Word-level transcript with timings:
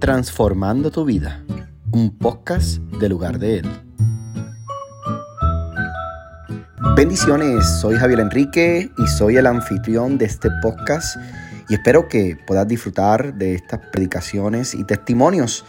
Transformando 0.00 0.92
tu 0.92 1.04
vida, 1.04 1.44
un 1.90 2.16
podcast 2.16 2.78
de 3.00 3.08
lugar 3.08 3.40
de 3.40 3.58
él. 3.58 3.70
Bendiciones, 6.94 7.66
soy 7.80 7.96
Javier 7.96 8.20
Enrique 8.20 8.90
y 8.96 9.06
soy 9.08 9.38
el 9.38 9.46
anfitrión 9.46 10.16
de 10.16 10.26
este 10.26 10.50
podcast 10.62 11.16
y 11.68 11.74
espero 11.74 12.06
que 12.06 12.38
puedas 12.46 12.68
disfrutar 12.68 13.34
de 13.34 13.54
estas 13.54 13.80
predicaciones 13.90 14.72
y 14.72 14.84
testimonios 14.84 15.64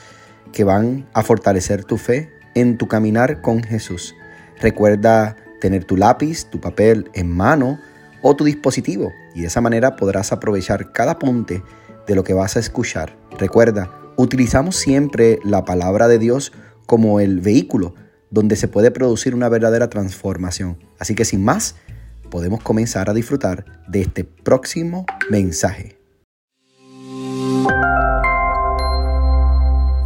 que 0.53 0.63
van 0.63 1.07
a 1.13 1.23
fortalecer 1.23 1.83
tu 1.83 1.97
fe 1.97 2.29
en 2.53 2.77
tu 2.77 2.87
caminar 2.87 3.41
con 3.41 3.63
Jesús. 3.63 4.13
Recuerda 4.61 5.37
tener 5.59 5.85
tu 5.85 5.97
lápiz, 5.97 6.45
tu 6.51 6.61
papel 6.61 7.09
en 7.15 7.35
mano 7.35 7.79
o 8.21 8.35
tu 8.35 8.43
dispositivo 8.43 9.11
y 9.33 9.41
de 9.41 9.47
esa 9.47 9.59
manera 9.59 9.95
podrás 9.95 10.31
aprovechar 10.31 10.91
cada 10.91 11.13
apunte 11.13 11.63
de 12.05 12.15
lo 12.15 12.23
que 12.23 12.33
vas 12.33 12.57
a 12.57 12.59
escuchar. 12.59 13.15
Recuerda, 13.39 13.89
utilizamos 14.21 14.75
siempre 14.75 15.39
la 15.45 15.63
palabra 15.63 16.09
de 16.09 16.19
Dios 16.19 16.51
como 16.85 17.21
el 17.21 17.39
vehículo 17.39 17.95
donde 18.29 18.57
se 18.57 18.67
puede 18.67 18.91
producir 18.91 19.33
una 19.33 19.47
verdadera 19.47 19.89
transformación. 19.89 20.77
Así 20.99 21.15
que 21.15 21.23
sin 21.23 21.41
más, 21.41 21.75
podemos 22.29 22.61
comenzar 22.61 23.09
a 23.09 23.13
disfrutar 23.13 23.63
de 23.87 24.01
este 24.01 24.25
próximo 24.25 25.05
mensaje. 25.29 25.97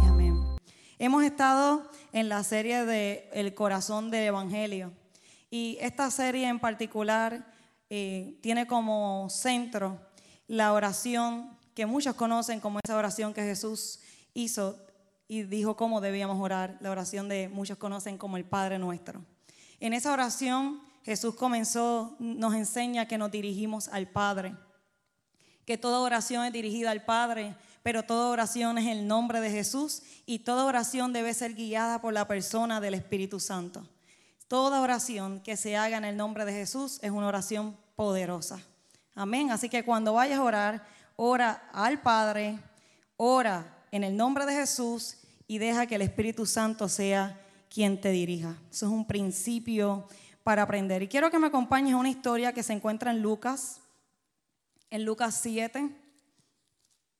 Amén. 0.04 0.38
Hemos 1.00 1.24
estado 1.24 1.82
en 2.12 2.28
la 2.28 2.44
serie 2.44 2.84
de 2.84 3.28
El 3.32 3.52
corazón 3.52 4.12
del 4.12 4.28
Evangelio 4.28 4.92
y 5.50 5.76
esta 5.80 6.08
serie 6.12 6.46
en 6.46 6.60
particular 6.60 7.52
eh, 7.90 8.38
tiene 8.42 8.68
como 8.68 9.26
centro 9.28 9.98
la 10.46 10.72
oración 10.72 11.50
que 11.74 11.86
muchos 11.86 12.14
conocen 12.14 12.60
como 12.60 12.78
esa 12.84 12.96
oración 12.96 13.34
que 13.34 13.42
Jesús 13.42 13.98
hizo 14.34 14.78
y 15.26 15.44
dijo 15.44 15.76
cómo 15.76 16.00
debíamos 16.00 16.38
orar, 16.40 16.76
la 16.80 16.90
oración 16.90 17.28
de 17.28 17.48
muchos 17.48 17.78
conocen 17.78 18.18
como 18.18 18.36
el 18.36 18.44
Padre 18.44 18.78
Nuestro. 18.78 19.24
En 19.80 19.94
esa 19.94 20.12
oración 20.12 20.80
Jesús 21.02 21.34
comenzó, 21.34 22.16
nos 22.18 22.54
enseña 22.54 23.06
que 23.06 23.18
nos 23.18 23.30
dirigimos 23.30 23.88
al 23.88 24.08
Padre, 24.08 24.54
que 25.64 25.78
toda 25.78 26.00
oración 26.00 26.44
es 26.44 26.52
dirigida 26.52 26.90
al 26.90 27.04
Padre, 27.04 27.54
pero 27.82 28.02
toda 28.02 28.28
oración 28.28 28.78
es 28.78 28.86
el 28.86 29.06
nombre 29.06 29.40
de 29.40 29.50
Jesús 29.50 30.02
y 30.26 30.40
toda 30.40 30.64
oración 30.64 31.12
debe 31.12 31.34
ser 31.34 31.54
guiada 31.54 32.00
por 32.00 32.12
la 32.12 32.26
persona 32.26 32.80
del 32.80 32.94
Espíritu 32.94 33.40
Santo. 33.40 33.86
Toda 34.48 34.80
oración 34.80 35.40
que 35.40 35.56
se 35.56 35.76
haga 35.76 35.96
en 35.96 36.04
el 36.04 36.16
nombre 36.16 36.44
de 36.44 36.52
Jesús 36.52 36.98
es 37.02 37.10
una 37.10 37.26
oración 37.26 37.76
poderosa. 37.96 38.62
Amén. 39.14 39.50
Así 39.50 39.68
que 39.68 39.84
cuando 39.84 40.14
vayas 40.14 40.38
a 40.38 40.42
orar, 40.42 40.86
ora 41.16 41.68
al 41.72 42.00
Padre, 42.00 42.58
ora 43.16 43.73
en 43.94 44.02
el 44.02 44.16
nombre 44.16 44.44
de 44.44 44.54
Jesús 44.54 45.18
y 45.46 45.58
deja 45.58 45.86
que 45.86 45.94
el 45.94 46.02
Espíritu 46.02 46.46
Santo 46.46 46.88
sea 46.88 47.40
quien 47.72 48.00
te 48.00 48.10
dirija. 48.10 48.58
Eso 48.68 48.86
es 48.86 48.92
un 48.92 49.06
principio 49.06 50.08
para 50.42 50.62
aprender. 50.62 51.04
Y 51.04 51.06
quiero 51.06 51.30
que 51.30 51.38
me 51.38 51.46
acompañes 51.46 51.94
a 51.94 51.98
una 51.98 52.08
historia 52.08 52.52
que 52.52 52.64
se 52.64 52.72
encuentra 52.72 53.12
en 53.12 53.22
Lucas, 53.22 53.80
en 54.90 55.04
Lucas 55.04 55.38
7. 55.40 55.90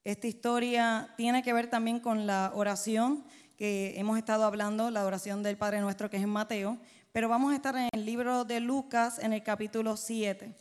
Esta 0.02 0.27
historia 0.27 1.14
tiene 1.17 1.45
que 1.45 1.52
ver 1.52 1.70
también 1.70 2.00
con 2.00 2.27
la 2.27 2.50
oración 2.56 3.25
que 3.56 3.95
hemos 3.97 4.19
estado 4.19 4.42
hablando, 4.42 4.91
la 4.91 5.05
oración 5.05 5.45
del 5.45 5.56
Padre 5.56 5.80
Nuestro 5.80 6.11
que 6.11 6.17
es 6.17 6.25
en 6.25 6.30
Mateo, 6.30 6.77
pero 7.12 7.28
vamos 7.28 7.52
a 7.52 7.55
estar 7.55 7.77
en 7.77 7.89
el 7.92 8.05
libro 8.05 8.45
de 8.45 8.58
Lucas 8.58 9.20
en 9.20 9.33
el 9.33 9.45
capítulo 9.45 9.97
7. 9.97 10.52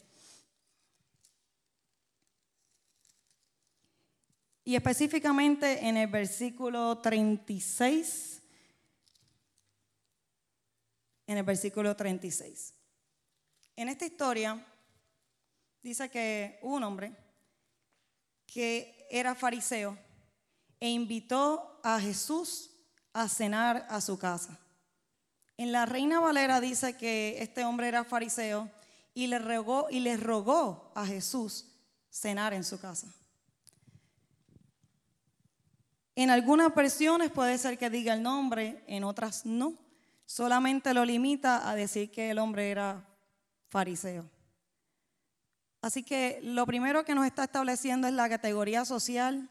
Y 4.64 4.75
específicamente 4.75 5.88
en 5.88 5.97
el 5.97 6.08
versículo 6.08 7.00
36, 7.00 8.42
en 11.28 11.38
el 11.38 11.44
versículo 11.44 11.95
36. 11.95 12.73
En 13.75 13.90
esta 13.90 14.06
historia 14.06 14.66
dice 15.81 16.09
que 16.09 16.59
hubo 16.62 16.75
un 16.75 16.84
hombre 16.84 17.13
que 18.46 19.06
era 19.09 19.35
fariseo 19.35 19.97
e 20.79 20.90
invitó 20.90 21.81
a 21.84 22.00
Jesús 22.00 22.72
a 23.12 23.28
cenar 23.28 23.85
a 23.90 24.00
su 24.00 24.18
casa. 24.18 24.59
En 25.57 25.72
la 25.72 25.85
Reina 25.85 26.19
Valera 26.19 26.62
dice 26.62 26.97
que 26.97 27.38
este 27.40 27.66
hombre 27.66 27.88
era 27.88 28.03
fariseo 28.03 28.72
y 29.13 29.28
le 29.28 29.40
rogó, 29.40 29.88
y 29.90 30.00
le 30.00 30.18
rogó 30.18 30.91
a 30.96 31.06
Jesús 31.06 31.68
cenar 32.09 32.53
en 32.53 32.63
su 32.63 32.79
casa. 32.79 33.13
En 36.16 36.29
algunas 36.29 36.74
versiones 36.74 37.31
puede 37.31 37.57
ser 37.57 37.78
que 37.78 37.90
diga 37.90 38.13
el 38.13 38.22
nombre, 38.22 38.84
en 38.88 39.03
otras 39.03 39.46
no. 39.46 39.74
Solamente 40.25 40.94
lo 40.94 41.06
limita 41.06 41.69
a 41.69 41.75
decir 41.75 42.12
que 42.12 42.29
el 42.29 42.40
hombre 42.40 42.69
era 42.69 43.06
fariseo. 43.69 44.29
Así 45.81 46.03
que 46.03 46.40
lo 46.44 46.66
primero 46.66 47.03
que 47.03 47.16
nos 47.16 47.25
está 47.25 47.44
estableciendo 47.44 48.07
es 48.07 48.13
la 48.13 48.29
categoría 48.29 48.85
social 48.85 49.50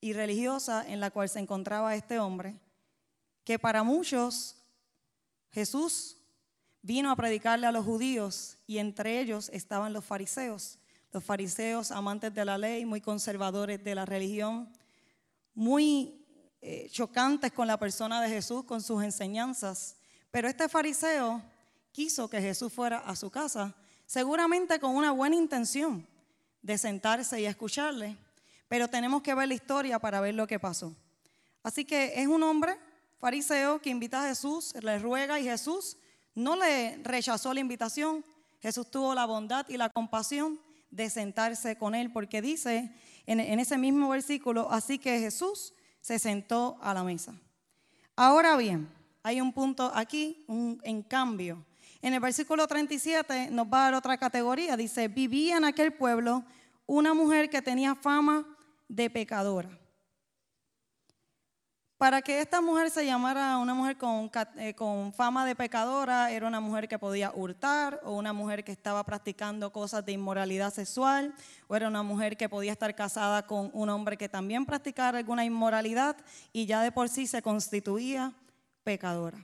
y 0.00 0.12
religiosa 0.12 0.84
en 0.86 1.00
la 1.00 1.10
cual 1.10 1.28
se 1.28 1.40
encontraba 1.40 1.94
este 1.94 2.18
hombre, 2.18 2.58
que 3.44 3.58
para 3.58 3.82
muchos 3.82 4.56
Jesús 5.50 6.16
vino 6.80 7.10
a 7.10 7.16
predicarle 7.16 7.66
a 7.66 7.72
los 7.72 7.84
judíos 7.84 8.58
y 8.66 8.78
entre 8.78 9.20
ellos 9.20 9.50
estaban 9.52 9.92
los 9.92 10.04
fariseos. 10.04 10.78
Los 11.12 11.24
fariseos 11.24 11.90
amantes 11.90 12.32
de 12.32 12.44
la 12.44 12.56
ley, 12.56 12.84
muy 12.84 13.00
conservadores 13.00 13.82
de 13.82 13.94
la 13.94 14.06
religión, 14.06 14.70
muy 15.56 16.24
eh, 16.60 16.88
chocantes 16.90 17.50
con 17.50 17.66
la 17.66 17.78
persona 17.78 18.22
de 18.22 18.28
Jesús, 18.28 18.62
con 18.64 18.80
sus 18.82 19.02
enseñanzas. 19.02 19.96
Pero 20.30 20.46
este 20.46 20.68
fariseo 20.68 21.42
quiso 21.90 22.28
que 22.28 22.40
Jesús 22.40 22.72
fuera 22.72 22.98
a 22.98 23.16
su 23.16 23.30
casa, 23.30 23.74
seguramente 24.04 24.78
con 24.78 24.94
una 24.94 25.10
buena 25.10 25.34
intención 25.34 26.06
de 26.60 26.76
sentarse 26.76 27.40
y 27.40 27.46
escucharle, 27.46 28.16
pero 28.68 28.88
tenemos 28.88 29.22
que 29.22 29.34
ver 29.34 29.48
la 29.48 29.54
historia 29.54 29.98
para 29.98 30.20
ver 30.20 30.34
lo 30.34 30.46
que 30.46 30.60
pasó. 30.60 30.94
Así 31.62 31.84
que 31.84 32.20
es 32.20 32.26
un 32.26 32.42
hombre 32.42 32.76
fariseo 33.18 33.80
que 33.80 33.90
invita 33.90 34.24
a 34.24 34.28
Jesús, 34.28 34.74
le 34.82 34.98
ruega 34.98 35.40
y 35.40 35.44
Jesús 35.44 35.96
no 36.34 36.54
le 36.54 36.98
rechazó 36.98 37.54
la 37.54 37.60
invitación. 37.60 38.24
Jesús 38.60 38.90
tuvo 38.90 39.14
la 39.14 39.24
bondad 39.24 39.66
y 39.68 39.78
la 39.78 39.88
compasión 39.88 40.60
de 40.90 41.08
sentarse 41.08 41.76
con 41.76 41.94
él, 41.94 42.12
porque 42.12 42.42
dice 42.42 42.92
en, 43.26 43.40
ese 43.60 43.76
mismo 43.76 44.08
versículo, 44.08 44.70
así 44.70 44.98
que 44.98 45.18
Jesús 45.18 45.74
se 46.00 46.18
sentó 46.18 46.78
a 46.80 46.94
la 46.94 47.02
mesa. 47.02 47.34
Ahora 48.14 48.56
bien, 48.56 48.88
hay 49.22 49.40
un 49.40 49.52
punto 49.52 49.90
aquí, 49.94 50.44
un, 50.46 50.80
en 50.84 51.02
cambio. 51.02 51.64
En 52.00 52.14
el 52.14 52.20
versículo 52.20 52.66
37 52.66 53.50
nos 53.50 53.66
va 53.66 53.80
a 53.80 53.84
dar 53.84 53.94
otra 53.94 54.16
categoría. 54.16 54.76
Dice, 54.76 55.08
vivía 55.08 55.56
en 55.56 55.64
aquel 55.64 55.92
pueblo 55.92 56.44
una 56.86 57.14
mujer 57.14 57.50
que 57.50 57.60
tenía 57.60 57.94
fama 57.94 58.46
de 58.88 59.10
pecadora. 59.10 59.68
Para 61.98 62.20
que 62.20 62.40
esta 62.40 62.60
mujer 62.60 62.90
se 62.90 63.06
llamara 63.06 63.56
una 63.56 63.72
mujer 63.72 63.96
eh, 64.58 64.74
con, 64.74 65.14
fama 65.14 65.46
de 65.46 65.54
pecadora, 65.54 66.30
era 66.30 66.46
una 66.46 66.60
mujer 66.60 66.88
que 66.88 66.98
podía 66.98 67.32
hurtar, 67.34 68.00
o 68.04 68.12
una 68.12 68.34
mujer 68.34 68.64
que 68.64 68.72
estaba 68.72 69.02
practicando 69.04 69.72
cosas 69.72 70.04
de 70.04 70.12
inmoralidad 70.12 70.74
sexual, 70.74 71.34
o 71.68 71.74
era 71.74 71.88
una 71.88 72.02
mujer 72.02 72.36
que 72.36 72.50
podía 72.50 72.72
estar 72.72 72.94
casada 72.94 73.46
con 73.46 73.70
un 73.72 73.88
hombre 73.88 74.18
que 74.18 74.28
también 74.28 74.66
practicara 74.66 75.16
alguna 75.16 75.46
inmoralidad 75.46 76.18
y 76.52 76.66
ya 76.66 76.82
de 76.82 76.92
por 76.92 77.08
sí 77.08 77.26
se 77.26 77.40
constituía 77.40 78.34
pecadora. 78.84 79.38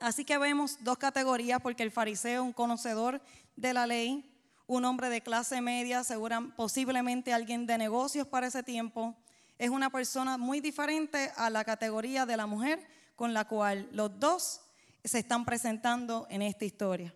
Así 0.00 0.24
que 0.24 0.36
vemos 0.36 0.78
dos 0.80 0.98
categorías, 0.98 1.60
porque 1.60 1.84
el 1.84 1.92
fariseo, 1.92 2.42
un 2.42 2.52
conocedor 2.52 3.20
de 3.54 3.72
la 3.72 3.86
ley, 3.86 4.28
un 4.66 4.84
hombre 4.84 5.08
de 5.08 5.20
clase 5.20 5.60
media, 5.60 6.02
seguramente 6.02 6.56
posiblemente 6.56 7.32
alguien 7.32 7.66
de 7.66 7.78
negocios 7.78 8.26
para 8.26 8.48
ese 8.48 8.64
tiempo, 8.64 9.14
es 9.60 9.68
una 9.68 9.90
persona 9.90 10.38
muy 10.38 10.60
diferente 10.60 11.30
a 11.36 11.50
la 11.50 11.64
categoría 11.64 12.24
de 12.24 12.34
la 12.34 12.46
mujer 12.46 12.82
con 13.14 13.34
la 13.34 13.44
cual 13.44 13.86
los 13.92 14.18
dos 14.18 14.62
se 15.04 15.18
están 15.18 15.44
presentando 15.44 16.26
en 16.30 16.40
esta 16.40 16.64
historia. 16.64 17.14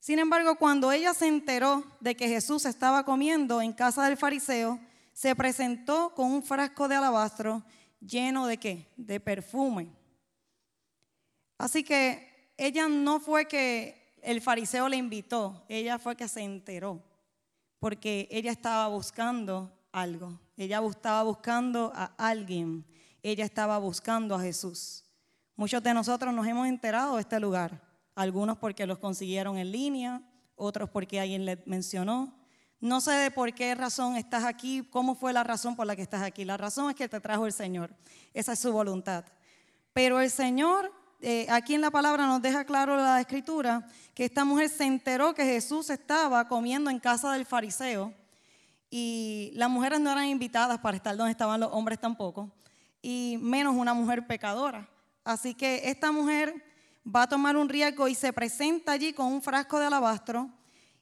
Sin 0.00 0.18
embargo, 0.18 0.56
cuando 0.56 0.90
ella 0.92 1.12
se 1.12 1.26
enteró 1.26 1.84
de 2.00 2.16
que 2.16 2.26
Jesús 2.26 2.64
estaba 2.64 3.04
comiendo 3.04 3.60
en 3.60 3.74
casa 3.74 4.06
del 4.06 4.16
fariseo, 4.16 4.80
se 5.12 5.36
presentó 5.36 6.14
con 6.14 6.32
un 6.32 6.42
frasco 6.42 6.88
de 6.88 6.94
alabastro 6.94 7.62
lleno 8.00 8.46
de 8.46 8.56
qué? 8.56 8.86
De 8.96 9.20
perfume. 9.20 9.90
Así 11.58 11.84
que 11.84 12.50
ella 12.56 12.88
no 12.88 13.20
fue 13.20 13.46
que 13.46 14.16
el 14.22 14.40
fariseo 14.40 14.88
le 14.88 14.96
invitó, 14.96 15.66
ella 15.68 15.98
fue 15.98 16.16
que 16.16 16.28
se 16.28 16.40
enteró, 16.40 17.02
porque 17.78 18.26
ella 18.30 18.52
estaba 18.52 18.88
buscando 18.88 19.70
algo. 20.00 20.38
Ella 20.56 20.80
estaba 20.88 21.22
buscando 21.22 21.92
a 21.94 22.12
alguien. 22.16 22.84
Ella 23.22 23.44
estaba 23.44 23.78
buscando 23.78 24.34
a 24.34 24.40
Jesús. 24.40 25.04
Muchos 25.56 25.82
de 25.82 25.94
nosotros 25.94 26.32
nos 26.32 26.46
hemos 26.46 26.66
enterado 26.66 27.16
de 27.16 27.22
este 27.22 27.40
lugar. 27.40 27.80
Algunos 28.14 28.58
porque 28.58 28.86
los 28.86 28.98
consiguieron 28.98 29.58
en 29.58 29.70
línea, 29.70 30.22
otros 30.56 30.88
porque 30.90 31.20
alguien 31.20 31.44
les 31.44 31.66
mencionó. 31.66 32.34
No 32.80 33.00
sé 33.00 33.12
de 33.12 33.30
por 33.30 33.52
qué 33.54 33.74
razón 33.74 34.16
estás 34.16 34.44
aquí, 34.44 34.88
cómo 34.90 35.14
fue 35.14 35.32
la 35.32 35.42
razón 35.42 35.74
por 35.74 35.86
la 35.86 35.96
que 35.96 36.02
estás 36.02 36.22
aquí. 36.22 36.44
La 36.44 36.56
razón 36.56 36.90
es 36.90 36.96
que 36.96 37.08
te 37.08 37.20
trajo 37.20 37.46
el 37.46 37.52
Señor. 37.52 37.90
Esa 38.34 38.52
es 38.52 38.58
su 38.58 38.72
voluntad. 38.72 39.24
Pero 39.92 40.20
el 40.20 40.30
Señor, 40.30 40.92
eh, 41.20 41.46
aquí 41.50 41.74
en 41.74 41.80
la 41.80 41.90
palabra 41.90 42.26
nos 42.26 42.40
deja 42.40 42.64
claro 42.64 42.96
la 42.96 43.20
escritura, 43.20 43.86
que 44.14 44.24
esta 44.24 44.44
mujer 44.44 44.68
se 44.68 44.84
enteró 44.84 45.34
que 45.34 45.44
Jesús 45.44 45.90
estaba 45.90 46.46
comiendo 46.46 46.90
en 46.90 47.00
casa 47.00 47.32
del 47.32 47.46
fariseo 47.46 48.14
y 48.90 49.52
las 49.54 49.68
mujeres 49.70 50.00
no 50.00 50.10
eran 50.10 50.26
invitadas 50.26 50.78
para 50.78 50.96
estar 50.96 51.16
donde 51.16 51.32
estaban 51.32 51.60
los 51.60 51.70
hombres 51.72 52.00
tampoco, 52.00 52.50
y 53.02 53.38
menos 53.40 53.74
una 53.74 53.94
mujer 53.94 54.26
pecadora. 54.26 54.88
Así 55.24 55.54
que 55.54 55.82
esta 55.84 56.10
mujer 56.10 56.64
va 57.04 57.22
a 57.22 57.28
tomar 57.28 57.56
un 57.56 57.68
riesgo 57.68 58.08
y 58.08 58.14
se 58.14 58.32
presenta 58.32 58.92
allí 58.92 59.12
con 59.12 59.26
un 59.26 59.42
frasco 59.42 59.78
de 59.78 59.86
alabastro 59.86 60.50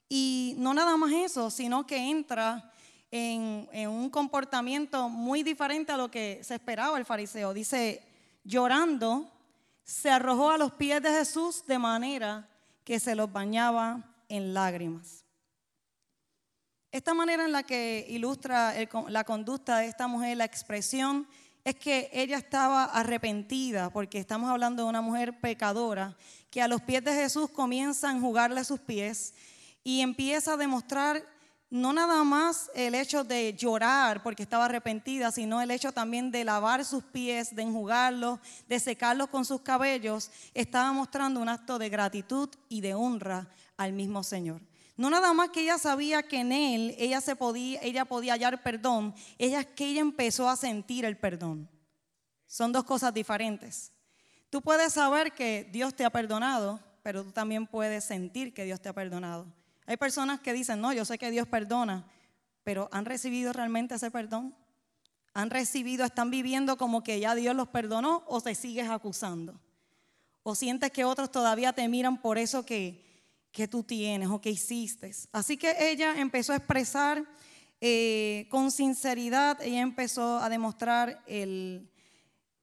y 0.08 0.54
no 0.58 0.74
nada 0.74 0.96
más 0.96 1.12
eso, 1.12 1.50
sino 1.50 1.86
que 1.86 1.96
entra 2.10 2.70
en, 3.10 3.68
un 3.88 4.10
comportamiento 4.10 5.08
muy 5.08 5.42
diferente 5.42 5.92
a 5.92 5.96
lo 5.96 6.10
que 6.10 6.40
se 6.42 6.54
esperaba 6.54 6.98
el 6.98 7.04
fariseo. 7.04 7.52
Dice, 7.52 8.02
llorando, 8.44 9.30
se 9.82 10.10
arrojó 10.10 10.50
a 10.50 10.58
los 10.58 10.72
pies 10.72 11.02
de 11.02 11.10
Jesús 11.10 11.64
de 11.66 11.78
manera 11.78 12.48
que 12.84 13.00
se 13.00 13.14
los 13.14 13.32
bañaba 13.32 14.14
en 14.28 14.54
lágrimas. 14.54 15.25
Esta 16.92 17.14
manera 17.14 17.44
en 17.44 17.52
la 17.52 17.62
que 17.62 18.06
ilustra 18.08 18.74
la 19.08 19.24
conducta 19.24 19.78
de 19.78 19.86
esta 19.86 20.06
mujer, 20.06 20.36
la 20.36 20.44
expresión, 20.44 21.26
es 21.64 21.74
que 21.74 22.08
ella 22.12 22.38
estaba 22.38 22.84
arrepentida, 22.84 23.90
porque 23.90 24.18
estamos 24.18 24.48
hablando 24.48 24.84
de 24.84 24.88
una 24.88 25.00
mujer 25.00 25.40
pecadora, 25.40 26.16
que 26.48 26.62
a 26.62 26.68
los 26.68 26.80
pies 26.80 27.02
de 27.02 27.12
Jesús 27.12 27.50
comienza 27.50 28.08
a 28.08 28.12
enjugarle 28.12 28.62
sus 28.64 28.78
pies 28.78 29.34
y 29.82 30.00
empieza 30.00 30.52
a 30.52 30.56
demostrar 30.56 31.24
no 31.68 31.92
nada 31.92 32.22
más 32.22 32.70
el 32.74 32.94
hecho 32.94 33.24
de 33.24 33.52
llorar 33.54 34.22
porque 34.22 34.44
estaba 34.44 34.66
arrepentida, 34.66 35.32
sino 35.32 35.60
el 35.60 35.72
hecho 35.72 35.90
también 35.90 36.30
de 36.30 36.44
lavar 36.44 36.84
sus 36.84 37.02
pies, 37.02 37.54
de 37.56 37.62
enjugarlos, 37.62 38.38
de 38.68 38.78
secarlos 38.78 39.28
con 39.28 39.44
sus 39.44 39.62
cabellos, 39.62 40.30
estaba 40.54 40.92
mostrando 40.92 41.40
un 41.40 41.48
acto 41.48 41.78
de 41.78 41.88
gratitud 41.88 42.48
y 42.68 42.80
de 42.80 42.94
honra 42.94 43.48
al 43.76 43.92
mismo 43.92 44.22
Señor. 44.22 44.60
No 44.96 45.10
nada 45.10 45.32
más 45.34 45.50
que 45.50 45.60
ella 45.60 45.78
sabía 45.78 46.22
que 46.22 46.40
en 46.40 46.52
él 46.52 46.94
ella 46.98 47.20
se 47.20 47.36
podía 47.36 47.78
ella 47.82 48.06
podía 48.06 48.32
hallar 48.32 48.62
perdón, 48.62 49.14
ella 49.36 49.60
es 49.60 49.66
que 49.66 49.86
ella 49.86 50.00
empezó 50.00 50.48
a 50.48 50.56
sentir 50.56 51.04
el 51.04 51.18
perdón. 51.18 51.68
Son 52.46 52.72
dos 52.72 52.84
cosas 52.84 53.12
diferentes. 53.12 53.92
Tú 54.48 54.62
puedes 54.62 54.94
saber 54.94 55.32
que 55.32 55.68
Dios 55.70 55.94
te 55.94 56.04
ha 56.04 56.10
perdonado, 56.10 56.80
pero 57.02 57.24
tú 57.24 57.32
también 57.32 57.66
puedes 57.66 58.04
sentir 58.04 58.54
que 58.54 58.64
Dios 58.64 58.80
te 58.80 58.88
ha 58.88 58.92
perdonado. 58.94 59.46
Hay 59.86 59.96
personas 59.96 60.40
que 60.40 60.52
dicen, 60.52 60.80
no, 60.80 60.92
yo 60.92 61.04
sé 61.04 61.18
que 61.18 61.30
Dios 61.30 61.46
perdona, 61.46 62.04
pero 62.64 62.88
¿han 62.90 63.04
recibido 63.04 63.52
realmente 63.52 63.94
ese 63.94 64.10
perdón? 64.10 64.54
¿Han 65.34 65.50
recibido, 65.50 66.04
están 66.04 66.30
viviendo 66.30 66.78
como 66.78 67.04
que 67.04 67.20
ya 67.20 67.34
Dios 67.34 67.54
los 67.54 67.68
perdonó 67.68 68.24
o 68.26 68.40
te 68.40 68.54
sigues 68.54 68.88
acusando? 68.88 69.60
¿O 70.42 70.54
sientes 70.54 70.90
que 70.90 71.04
otros 71.04 71.30
todavía 71.30 71.72
te 71.72 71.86
miran 71.88 72.20
por 72.20 72.38
eso 72.38 72.64
que, 72.64 73.05
que 73.56 73.66
tú 73.66 73.82
tienes 73.82 74.28
o 74.28 74.38
que 74.38 74.50
hiciste? 74.50 75.10
Así 75.32 75.56
que 75.56 75.74
ella 75.90 76.20
empezó 76.20 76.52
a 76.52 76.56
expresar 76.56 77.24
eh, 77.80 78.46
con 78.50 78.70
sinceridad, 78.70 79.62
ella 79.62 79.80
empezó 79.80 80.38
a 80.40 80.50
demostrar 80.50 81.24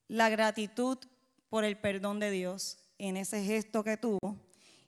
la 0.08 0.30
gratitud 0.30 1.00
por 1.50 1.64
el 1.64 1.80
perdón 1.80 2.20
de 2.20 2.30
Dios 2.30 2.78
en 3.00 3.18
ese 3.18 3.44
gesto 3.44 3.84
que 3.84 3.98
tuvo. 3.98 4.38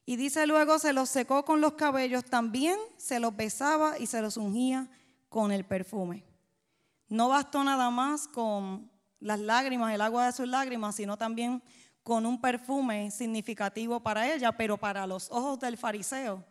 Y 0.05 0.17
dice 0.17 0.45
luego, 0.45 0.77
se 0.77 0.93
los 0.93 1.09
secó 1.09 1.43
con 1.43 1.59
los 1.59 1.73
cabellos, 1.73 2.23
también 2.23 2.77
se 2.97 3.19
los 3.19 3.35
besaba 3.35 3.97
y 3.97 4.05
se 4.05 4.21
los 4.21 4.37
ungía 4.37 4.87
con 5.27 5.51
el 5.51 5.65
perfume. 5.65 6.23
No 7.07 7.29
bastó 7.29 7.63
nada 7.63 7.89
más 7.89 8.27
con 8.27 8.91
las 9.19 9.39
lágrimas, 9.39 9.91
el 9.91 10.01
agua 10.01 10.27
de 10.27 10.33
sus 10.33 10.47
lágrimas, 10.47 10.95
sino 10.95 11.17
también 11.17 11.63
con 12.05 12.27
un 12.27 12.39
perfume 12.39 13.09
significativo 13.09 13.99
para 13.99 14.31
ella, 14.31 14.51
pero 14.51 14.77
para 14.77 15.07
los 15.07 15.31
ojos 15.31 15.59
del 15.59 15.75
fariseo. 15.75 16.45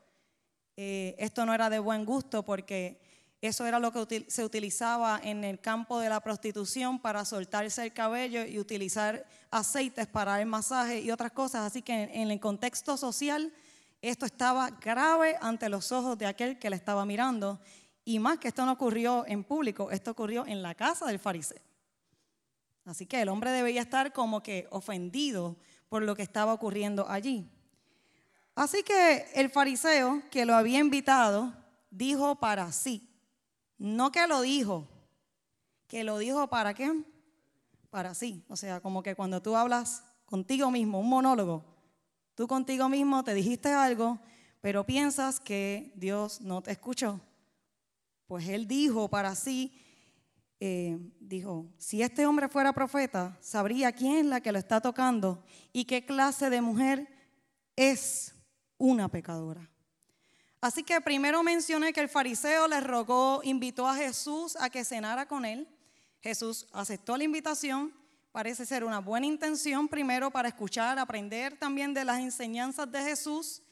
Eh, 0.77 1.15
esto 1.17 1.47
no 1.47 1.55
era 1.55 1.71
de 1.71 1.79
buen 1.79 2.05
gusto 2.05 2.43
porque 2.43 3.01
eso 3.41 3.65
era 3.65 3.79
lo 3.79 3.93
que 3.93 4.25
se 4.27 4.45
utilizaba 4.45 5.21
en 5.23 5.45
el 5.45 5.61
campo 5.61 6.01
de 6.01 6.09
la 6.09 6.19
prostitución 6.19 6.99
para 6.99 7.25
soltarse 7.25 7.85
el 7.85 7.93
cabello 7.93 8.45
y 8.45 8.59
utilizar 8.59 9.25
aceites 9.53 10.09
para 10.09 10.41
el 10.41 10.47
masaje 10.47 11.03
y 11.03 11.13
otras 11.13 11.31
cosas. 11.31 11.61
Así 11.61 11.83
que 11.83 12.03
en 12.03 12.33
el 12.33 12.41
contexto 12.41 12.97
social 12.97 13.53
esto 14.03 14.27
estaba 14.27 14.71
grave 14.71 15.37
ante 15.41 15.69
los 15.69 15.93
ojos 15.93 16.19
de 16.19 16.27
aquel 16.27 16.59
que 16.59 16.69
le 16.69 16.75
estaba 16.75 17.07
mirando. 17.07 17.61
Y 18.05 18.19
más 18.19 18.39
que 18.39 18.49
esto 18.49 18.67
no 18.67 18.73
ocurrió 18.73 19.25
en 19.29 19.45
público, 19.45 19.93
esto 19.93 20.11
ocurrió 20.11 20.45
en 20.49 20.63
la 20.63 20.75
casa 20.75 21.07
del 21.07 21.21
fariseo. 21.21 21.74
Así 22.85 23.07
que 23.07 23.23
el 23.23 23.29
hombre 23.29 23.51
debía 23.51 23.81
estar 23.81 24.13
como 24.13 24.43
que 24.43 24.67
ofendido 24.71 25.57
por 25.89 26.03
lo 26.03 26.15
que 26.15 26.23
estaba 26.23 26.53
ocurriendo 26.53 27.09
allí. 27.09 27.49
Así 28.55 28.83
que 28.83 29.27
el 29.35 29.51
fariseo 29.51 30.23
que 30.31 30.45
lo 30.45 30.55
había 30.55 30.79
invitado 30.79 31.53
dijo 31.91 32.37
para 32.37 32.71
sí, 32.73 33.09
no 33.79 34.13
que 34.13 34.27
lo 34.27 34.43
dijo, 34.43 34.87
que 35.89 36.05
lo 36.05 36.19
dijo 36.19 36.49
para 36.49 36.75
qué? 36.75 36.93
Para 37.91 38.15
sí. 38.15 38.45
O 38.49 38.57
sea, 38.57 38.81
como 38.81 39.03
que 39.03 39.15
cuando 39.15 39.41
tú 39.43 39.57
hablas 39.57 40.05
contigo 40.27 40.71
mismo, 40.71 41.01
un 41.01 41.09
monólogo, 41.09 41.65
tú 42.35 42.47
contigo 42.47 42.89
mismo 42.89 43.25
te 43.25 43.35
dijiste 43.35 43.73
algo, 43.73 44.19
pero 44.61 44.85
piensas 44.85 45.41
que 45.41 45.93
Dios 45.95 46.41
no 46.41 46.63
te 46.63 46.73
escuchó. 46.73 47.21
Pues 48.27 48.49
él 48.49 48.67
dijo 48.67 49.09
para 49.09 49.35
sí, 49.35 49.84
eh, 50.61 50.99
dijo, 51.21 51.67
si 51.79 52.03
este 52.03 52.27
hombre 52.27 52.49
fuera 52.49 52.73
profeta, 52.73 53.37
sabría 53.41 53.93
quién 53.93 54.17
es 54.17 54.27
la 54.27 54.41
que 54.41 54.53
lo 54.53 54.59
está 54.59 54.81
tocando 54.81 55.45
y 55.73 55.85
qué 55.85 56.07
clase 56.07 56.51
de 56.51 56.61
mujer 56.61 57.09
es 57.77 58.35
una 58.79 59.09
pecadora. 59.09 59.69
Así 60.61 60.83
que 60.83 61.01
primero 61.01 61.43
mencioné 61.43 61.93
que 61.93 62.01
el 62.01 62.09
fariseo 62.09 62.67
le 62.69 62.81
rogó, 62.81 63.41
invitó 63.45 63.87
a 63.87 63.97
Jesús 63.97 64.57
a 64.59 64.71
que 64.71 64.85
cenara 64.85 65.27
con 65.27 65.45
él. 65.45 65.69
Jesús 66.23 66.67
aceptó 66.73 67.19
la 67.19 67.25
invitación. 67.25 67.93
Parece 68.33 68.65
ser 68.65 68.83
una 68.83 69.01
buena 69.01 69.27
intención 69.27 69.89
primero 69.89 70.31
para 70.31 70.49
escuchar, 70.49 70.99
aprender 70.99 71.59
también 71.59 71.93
de 71.93 72.05
las 72.05 72.19
enseñanzas 72.19 72.91
de 72.91 73.03
Jesús, 73.03 73.63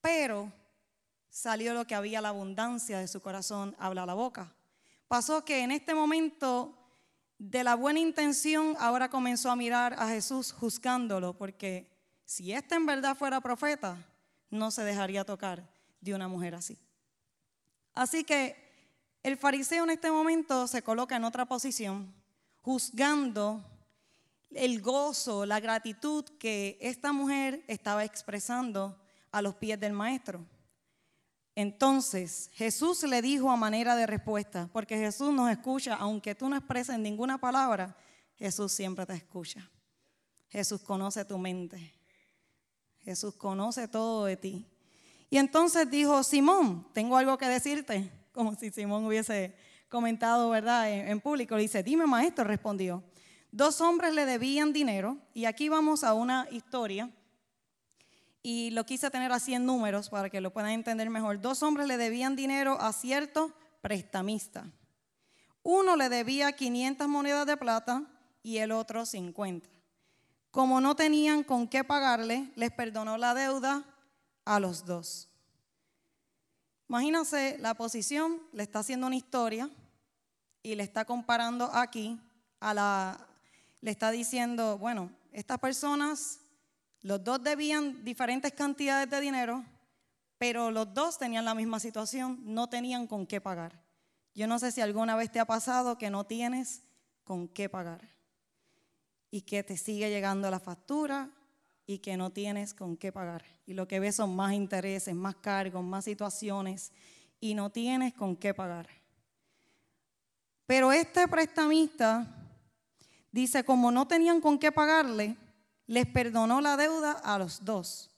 pero 0.00 0.52
salió 1.28 1.74
lo 1.74 1.84
que 1.86 1.96
había 1.96 2.20
la 2.20 2.28
abundancia 2.28 3.00
de 3.00 3.08
su 3.08 3.20
corazón, 3.20 3.74
habla 3.78 4.06
la 4.06 4.14
boca. 4.14 4.54
Pasó 5.10 5.44
que 5.44 5.64
en 5.64 5.72
este 5.72 5.92
momento 5.92 6.72
de 7.36 7.64
la 7.64 7.74
buena 7.74 7.98
intención 7.98 8.76
ahora 8.78 9.10
comenzó 9.10 9.50
a 9.50 9.56
mirar 9.56 9.96
a 9.98 10.06
Jesús 10.06 10.52
juzgándolo, 10.52 11.36
porque 11.36 11.90
si 12.24 12.52
este 12.52 12.76
en 12.76 12.86
verdad 12.86 13.16
fuera 13.16 13.40
profeta, 13.40 13.98
no 14.50 14.70
se 14.70 14.84
dejaría 14.84 15.24
tocar 15.24 15.68
de 16.00 16.14
una 16.14 16.28
mujer 16.28 16.54
así. 16.54 16.78
Así 17.92 18.22
que 18.22 18.54
el 19.24 19.36
fariseo 19.36 19.82
en 19.82 19.90
este 19.90 20.12
momento 20.12 20.68
se 20.68 20.82
coloca 20.82 21.16
en 21.16 21.24
otra 21.24 21.44
posición, 21.44 22.14
juzgando 22.62 23.64
el 24.52 24.80
gozo, 24.80 25.44
la 25.44 25.58
gratitud 25.58 26.24
que 26.38 26.78
esta 26.80 27.12
mujer 27.12 27.64
estaba 27.66 28.04
expresando 28.04 28.96
a 29.32 29.42
los 29.42 29.56
pies 29.56 29.80
del 29.80 29.92
maestro. 29.92 30.46
Entonces 31.60 32.48
Jesús 32.54 33.02
le 33.02 33.20
dijo 33.20 33.50
a 33.50 33.56
manera 33.56 33.94
de 33.94 34.06
respuesta, 34.06 34.70
porque 34.72 34.96
Jesús 34.96 35.30
nos 35.30 35.50
escucha, 35.50 35.94
aunque 35.96 36.34
tú 36.34 36.48
no 36.48 36.56
expreses 36.56 36.98
ninguna 36.98 37.36
palabra, 37.36 37.94
Jesús 38.36 38.72
siempre 38.72 39.04
te 39.04 39.12
escucha. 39.12 39.68
Jesús 40.48 40.80
conoce 40.80 41.22
tu 41.26 41.36
mente. 41.36 41.92
Jesús 43.00 43.34
conoce 43.34 43.88
todo 43.88 44.24
de 44.24 44.38
ti. 44.38 44.66
Y 45.28 45.36
entonces 45.36 45.90
dijo, 45.90 46.22
Simón, 46.22 46.86
tengo 46.94 47.18
algo 47.18 47.36
que 47.36 47.46
decirte, 47.46 48.10
como 48.32 48.54
si 48.54 48.70
Simón 48.70 49.04
hubiese 49.04 49.54
comentado, 49.90 50.48
¿verdad?, 50.48 50.90
en, 50.90 51.20
público. 51.20 51.56
Le 51.56 51.62
dice, 51.62 51.82
dime, 51.82 52.06
maestro, 52.06 52.44
respondió. 52.44 53.02
Dos 53.52 53.82
hombres 53.82 54.14
le 54.14 54.24
debían 54.24 54.72
dinero, 54.72 55.18
y 55.34 55.44
aquí 55.44 55.68
vamos 55.68 56.04
a 56.04 56.14
una 56.14 56.48
historia, 56.50 57.10
y 58.42 58.70
lo 58.70 58.84
quise 58.86 59.10
tener 59.10 59.32
así 59.32 59.54
en 59.54 59.66
números 59.66 60.08
para 60.08 60.30
que 60.30 60.40
lo 60.40 60.52
puedan 60.52 60.70
entender 60.70 61.10
mejor. 61.10 61.40
Dos 61.40 61.62
hombres 61.62 61.86
le 61.86 61.96
debían 61.96 62.36
dinero 62.36 62.80
a 62.80 62.92
cierto 62.92 63.52
prestamista. 63.82 64.66
Uno 65.62 65.96
le 65.96 66.08
debía 66.08 66.52
500 66.52 67.06
monedas 67.08 67.46
de 67.46 67.56
plata 67.56 68.04
y 68.42 68.58
el 68.58 68.72
otro 68.72 69.04
50. 69.04 69.68
Como 70.50 70.80
no 70.80 70.96
tenían 70.96 71.44
con 71.44 71.68
qué 71.68 71.84
pagarle, 71.84 72.50
les 72.56 72.72
perdonó 72.72 73.18
la 73.18 73.34
deuda 73.34 73.84
a 74.44 74.58
los 74.58 74.84
dos. 74.84 75.28
Imagínense 76.88 77.56
la 77.58 77.74
posición, 77.74 78.40
le 78.52 78.64
está 78.64 78.80
haciendo 78.80 79.06
una 79.06 79.14
historia 79.14 79.70
y 80.62 80.74
le 80.74 80.82
está 80.82 81.04
comparando 81.04 81.70
aquí 81.72 82.18
a 82.58 82.74
la, 82.74 83.28
le 83.80 83.92
está 83.92 84.10
diciendo, 84.10 84.76
bueno, 84.76 85.12
estas 85.30 85.58
personas, 85.58 86.39
los 87.02 87.24
dos 87.24 87.42
debían 87.42 88.04
diferentes 88.04 88.52
cantidades 88.52 89.08
de 89.08 89.20
dinero, 89.20 89.64
pero 90.38 90.70
los 90.70 90.92
dos 90.92 91.18
tenían 91.18 91.44
la 91.44 91.54
misma 91.54 91.80
situación, 91.80 92.40
no 92.44 92.68
tenían 92.68 93.06
con 93.06 93.26
qué 93.26 93.40
pagar. 93.40 93.80
Yo 94.34 94.46
no 94.46 94.58
sé 94.58 94.72
si 94.72 94.80
alguna 94.80 95.16
vez 95.16 95.30
te 95.30 95.40
ha 95.40 95.44
pasado 95.44 95.98
que 95.98 96.10
no 96.10 96.24
tienes 96.24 96.82
con 97.24 97.48
qué 97.48 97.68
pagar 97.68 98.00
y 99.30 99.42
que 99.42 99.62
te 99.62 99.76
sigue 99.76 100.10
llegando 100.10 100.50
la 100.50 100.60
factura 100.60 101.30
y 101.86 101.98
que 101.98 102.16
no 102.16 102.30
tienes 102.30 102.74
con 102.74 102.96
qué 102.96 103.12
pagar. 103.12 103.44
Y 103.66 103.74
lo 103.74 103.88
que 103.88 104.00
ves 104.00 104.16
son 104.16 104.36
más 104.36 104.52
intereses, 104.52 105.14
más 105.14 105.36
cargos, 105.36 105.82
más 105.82 106.04
situaciones 106.04 106.92
y 107.40 107.54
no 107.54 107.70
tienes 107.70 108.14
con 108.14 108.36
qué 108.36 108.54
pagar. 108.54 108.88
Pero 110.66 110.92
este 110.92 111.26
prestamista 111.26 112.26
dice, 113.32 113.64
como 113.64 113.90
no 113.90 114.06
tenían 114.06 114.40
con 114.40 114.58
qué 114.58 114.70
pagarle, 114.70 115.36
les 115.90 116.06
perdonó 116.06 116.60
la 116.60 116.76
deuda 116.76 117.10
a 117.10 117.36
los 117.36 117.64
dos. 117.64 118.12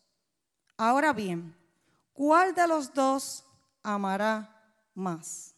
Ahora 0.76 1.14
bien, 1.14 1.57
¿cuál 2.12 2.55
de 2.55 2.69
los 2.69 2.93
dos 2.93 3.47
amará 3.83 4.62
más? 4.93 5.55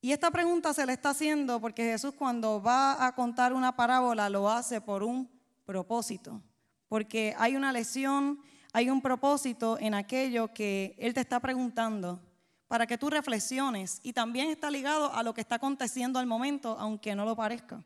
Y 0.00 0.12
esta 0.12 0.30
pregunta 0.30 0.72
se 0.74 0.86
le 0.86 0.92
está 0.92 1.10
haciendo 1.10 1.60
porque 1.60 1.82
Jesús 1.82 2.14
cuando 2.14 2.62
va 2.62 3.04
a 3.04 3.16
contar 3.16 3.52
una 3.52 3.74
parábola 3.74 4.30
lo 4.30 4.48
hace 4.48 4.80
por 4.80 5.02
un 5.02 5.28
propósito, 5.64 6.40
porque 6.86 7.34
hay 7.36 7.56
una 7.56 7.72
lesión, 7.72 8.40
hay 8.72 8.90
un 8.90 9.02
propósito 9.02 9.76
en 9.80 9.92
aquello 9.92 10.54
que 10.54 10.94
Él 10.98 11.14
te 11.14 11.20
está 11.20 11.40
preguntando 11.40 12.20
para 12.68 12.86
que 12.86 12.96
tú 12.96 13.10
reflexiones 13.10 13.98
y 14.04 14.12
también 14.12 14.50
está 14.50 14.70
ligado 14.70 15.12
a 15.12 15.24
lo 15.24 15.34
que 15.34 15.40
está 15.40 15.56
aconteciendo 15.56 16.20
al 16.20 16.26
momento, 16.26 16.76
aunque 16.78 17.16
no 17.16 17.24
lo 17.24 17.34
parezca. 17.34 17.82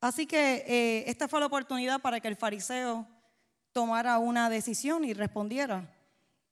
Así 0.00 0.26
que 0.26 0.64
eh, 0.66 1.04
esta 1.10 1.28
fue 1.28 1.40
la 1.40 1.46
oportunidad 1.46 2.00
para 2.00 2.20
que 2.20 2.28
el 2.28 2.36
fariseo 2.36 3.06
tomara 3.72 4.18
una 4.18 4.48
decisión 4.48 5.04
y 5.04 5.12
respondiera. 5.12 5.92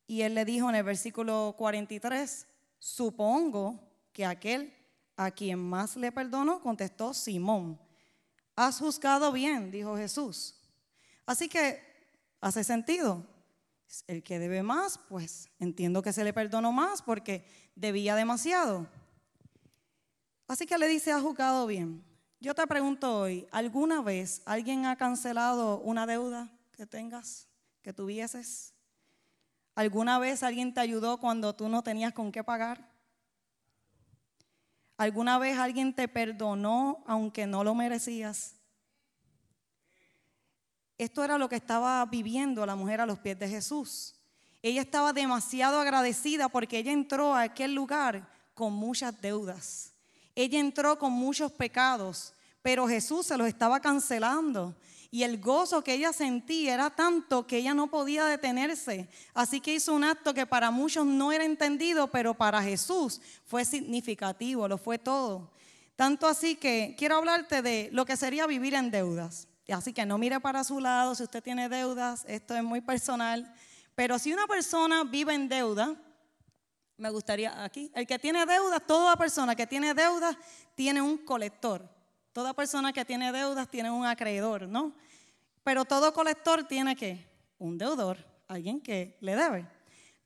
Y 0.07 0.23
él 0.23 0.35
le 0.35 0.45
dijo 0.45 0.69
en 0.69 0.77
el 0.77 0.85
versículo 0.85 1.55
43, 1.57 2.47
supongo 2.79 3.81
que 4.13 4.25
aquel 4.25 4.73
a 5.17 5.31
quien 5.31 5.59
más 5.59 5.97
le 5.97 6.13
perdonó 6.13 6.61
contestó 6.61 7.15
Simón. 7.15 7.79
Has 8.55 8.79
juzgado 8.79 9.33
bien, 9.33 9.71
dijo 9.71 9.97
Jesús. 9.97 10.55
Así 11.25 11.49
que 11.49 11.81
hace 12.41 12.65
sentido. 12.65 13.25
El 14.09 14.25
que 14.25 14.41
debe 14.41 14.65
más, 14.65 14.99
pues 15.09 15.49
entiendo 15.61 16.03
que 16.03 16.13
se 16.13 16.25
le 16.25 16.33
perdonó 16.33 16.73
más 16.73 17.03
porque 17.03 17.47
debía 17.77 18.17
demasiado. 18.17 18.89
Así 20.49 20.67
que 20.67 20.77
le 20.77 20.89
dice, 20.89 21.13
has 21.13 21.23
juzgado 21.23 21.67
bien. 21.67 22.05
Yo 22.47 22.55
te 22.55 22.65
pregunto 22.69 23.23
hoy, 23.23 23.45
¿alguna 23.51 24.03
vez 24.03 24.41
alguien 24.45 24.87
ha 24.87 24.95
cancelado 24.95 25.81
una 25.81 26.07
deuda 26.07 26.49
que 26.77 26.87
tengas, 26.87 27.49
que 27.83 27.93
tuvieses? 27.93 28.73
¿Alguna 29.75 30.21
vez 30.21 30.45
alguien 30.45 30.73
te 30.73 30.79
ayudó 30.79 31.19
cuando 31.19 31.57
tú 31.57 31.69
no 31.69 31.83
tenías 31.83 32.13
con 32.13 32.31
qué 32.31 32.45
pagar? 32.45 32.89
¿Alguna 34.97 35.41
vez 35.41 35.59
alguien 35.59 35.93
te 35.93 36.07
perdonó 36.07 37.03
aunque 37.09 37.49
no 37.49 37.65
lo 37.65 37.75
merecías? 37.75 38.55
Esto 40.99 41.25
era 41.25 41.39
lo 41.39 41.49
que 41.49 41.57
estaba 41.57 42.07
viviendo 42.07 42.65
la 42.65 42.77
mujer 42.77 43.01
a 43.01 43.07
los 43.07 43.19
pies 43.19 43.37
de 43.41 43.49
Jesús. 43.49 44.15
Ella 44.63 44.83
estaba 44.83 45.13
demasiado 45.13 45.81
agradecida 45.81 46.49
porque 46.49 46.79
ella 46.79 46.93
entró 46.93 47.35
a 47.35 47.43
aquel 47.43 47.75
lugar 47.75 48.29
con 48.55 48.73
muchas 48.73 49.21
deudas. 49.21 49.93
Ella 50.37 50.61
entró 50.61 50.97
con 50.97 51.11
muchos 51.11 51.51
pecados, 51.51 52.35
pero 52.67 52.89
Jesús 52.89 53.27
se 53.27 53.39
los 53.39 53.47
estaba 53.47 53.79
cancelando. 53.79 54.75
Y 55.13 55.23
el 55.23 55.41
gozo 55.41 55.85
que 55.85 55.95
ella 55.95 56.13
sentía 56.13 56.75
era 56.75 56.91
tanto 56.91 57.47
que 57.47 57.59
ella 57.59 57.75
no 57.75 57.87
podía 57.87 58.25
detenerse. 58.25 59.09
Así 59.35 59.61
que 59.61 59.75
hizo 59.75 59.95
un 59.95 60.03
acto 60.03 60.35
que 60.35 60.47
para 60.47 60.73
muchos 60.73 61.07
no 61.07 61.31
era 61.31 61.45
entendido, 61.45 62.09
pero 62.11 62.35
para 62.35 62.61
Jesús 62.61 63.21
fue 63.45 63.65
significativo, 63.65 64.67
lo 64.67 64.79
fue 64.79 64.99
todo. 64.99 65.53
Tanto 65.95 66.27
así 66.27 66.57
que 66.57 66.97
quiero 66.99 67.19
hablarte 67.19 67.63
de 67.63 67.89
lo 67.93 68.05
que 68.05 68.17
sería 68.17 68.49
vivir 68.49 68.75
en 68.75 68.91
deudas. 68.91 69.47
Así 69.69 69.93
que 69.93 70.05
no 70.05 70.19
mire 70.19 70.41
para 70.41 70.65
su 70.65 70.81
lado 70.81 71.15
si 71.15 71.23
usted 71.23 71.45
tiene 71.45 71.69
deudas, 71.69 72.25
esto 72.27 72.57
es 72.57 72.65
muy 72.65 72.81
personal. 72.81 73.55
Pero 73.95 74.19
si 74.19 74.33
una 74.33 74.49
persona 74.49 75.05
vive 75.05 75.35
en 75.35 75.49
deuda, 75.49 75.95
me 76.97 77.11
gustaría 77.11 77.63
aquí. 77.63 77.93
El 77.95 78.09
que 78.09 78.19
tiene 78.19 78.45
deudas, 78.45 78.83
toda 78.85 79.15
persona 79.15 79.55
que 79.55 79.69
tiene 79.69 79.95
deudas 79.95 80.37
tiene 80.75 81.01
un 81.01 81.19
colector. 81.19 81.95
Toda 82.37 82.53
persona 82.53 82.93
que 82.93 83.07
tiene 83.07 83.33
deudas 83.33 83.67
tiene 83.71 83.91
un 83.91 84.05
acreedor, 84.05 84.69
¿no? 84.69 84.93
Pero 85.65 85.87
todo 85.87 86.13
colector 86.13 86.65
tiene 86.65 86.95
que 86.95 87.27
un 87.57 87.79
deudor, 87.79 88.19
alguien 88.47 88.83
que 88.83 89.17
le 89.23 89.35
debe. 89.35 89.67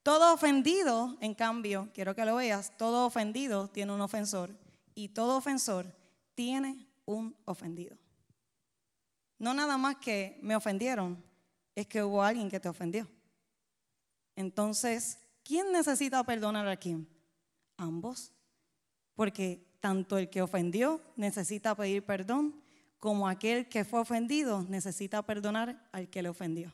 Todo 0.03 0.35
ofendido, 0.35 1.17
en 1.21 1.35
cambio, 1.35 1.89
quiero 1.95 2.13
que 2.17 2.25
lo 2.25 2.35
veas, 2.35 2.77
todo 2.77 3.07
ofendido 3.07 3.69
tiene 3.69 3.93
un 3.93 4.01
ofensor 4.01 4.51
y 4.93 5.11
todo 5.11 5.37
ofensor 5.37 5.87
tiene 6.35 6.89
un 7.05 7.37
ofendido. 7.45 7.97
No 9.39 9.55
nada 9.55 9.79
más 9.79 9.99
que 9.99 10.37
me 10.43 10.57
ofendieron, 10.57 11.23
es 11.77 11.87
que 11.87 12.03
hubo 12.03 12.25
alguien 12.25 12.51
que 12.51 12.59
te 12.59 12.69
ofendió. 12.69 13.07
Entonces, 14.35 15.21
¿Quién 15.51 15.73
necesita 15.73 16.23
perdonar 16.23 16.69
a 16.69 16.77
quién? 16.77 17.09
Ambos. 17.77 18.33
Porque 19.15 19.67
tanto 19.81 20.19
el 20.19 20.31
que 20.31 20.43
ofendió 20.43 21.01
necesita 21.17 21.75
pedir 21.75 22.05
perdón, 22.05 22.55
como 22.99 23.29
aquel 23.29 23.69
que 23.69 23.85
fue 23.85 24.01
ofendido 24.01 24.65
necesita 24.69 25.23
perdonar 25.23 25.89
al 25.93 26.09
que 26.09 26.23
le 26.23 26.29
ofendió. 26.29 26.73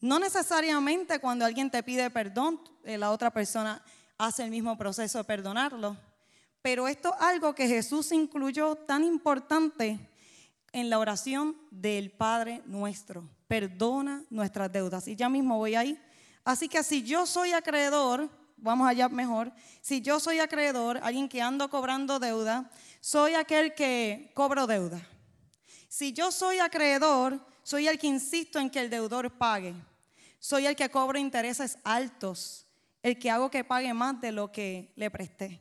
No 0.00 0.18
necesariamente 0.18 1.18
cuando 1.18 1.44
alguien 1.44 1.70
te 1.70 1.82
pide 1.82 2.10
perdón, 2.10 2.60
eh, 2.84 2.96
la 2.96 3.10
otra 3.10 3.30
persona 3.30 3.82
hace 4.18 4.44
el 4.44 4.50
mismo 4.50 4.78
proceso 4.78 5.18
de 5.18 5.24
perdonarlo. 5.24 5.96
Pero 6.62 6.88
esto 6.88 7.14
es 7.14 7.20
algo 7.20 7.54
que 7.54 7.68
Jesús 7.68 8.12
incluyó 8.12 8.74
tan 8.74 9.04
importante 9.04 9.98
en 10.72 10.90
la 10.90 10.98
oración 10.98 11.56
del 11.70 12.10
Padre 12.10 12.62
nuestro. 12.66 13.28
Perdona 13.48 14.24
nuestras 14.30 14.70
deudas. 14.72 15.08
Y 15.08 15.16
ya 15.16 15.28
mismo 15.28 15.58
voy 15.58 15.74
ahí 15.74 16.00
Así 16.46 16.68
que 16.68 16.84
si 16.84 17.02
yo 17.02 17.26
soy 17.26 17.52
acreedor, 17.52 18.30
vamos 18.56 18.88
allá 18.88 19.08
mejor, 19.08 19.52
si 19.80 20.00
yo 20.00 20.18
soy 20.20 20.38
acreedor, 20.38 20.98
alguien 21.02 21.28
que 21.28 21.42
ando 21.42 21.68
cobrando 21.68 22.18
deuda, 22.18 22.70
soy 23.00 23.34
aquel 23.34 23.74
que 23.74 24.30
cobro 24.34 24.66
deuda. 24.66 25.00
Si 25.88 26.12
yo 26.12 26.32
soy 26.32 26.58
acreedor, 26.58 27.40
soy 27.62 27.88
el 27.88 27.98
que 27.98 28.06
insisto 28.06 28.58
en 28.58 28.70
que 28.70 28.80
el 28.80 28.90
deudor 28.90 29.30
pague. 29.38 29.74
Soy 30.38 30.66
el 30.66 30.76
que 30.76 30.90
cobro 30.90 31.18
intereses 31.18 31.78
altos, 31.84 32.66
el 33.02 33.18
que 33.18 33.30
hago 33.30 33.50
que 33.50 33.64
pague 33.64 33.92
más 33.94 34.20
de 34.20 34.32
lo 34.32 34.52
que 34.52 34.92
le 34.96 35.10
presté. 35.10 35.60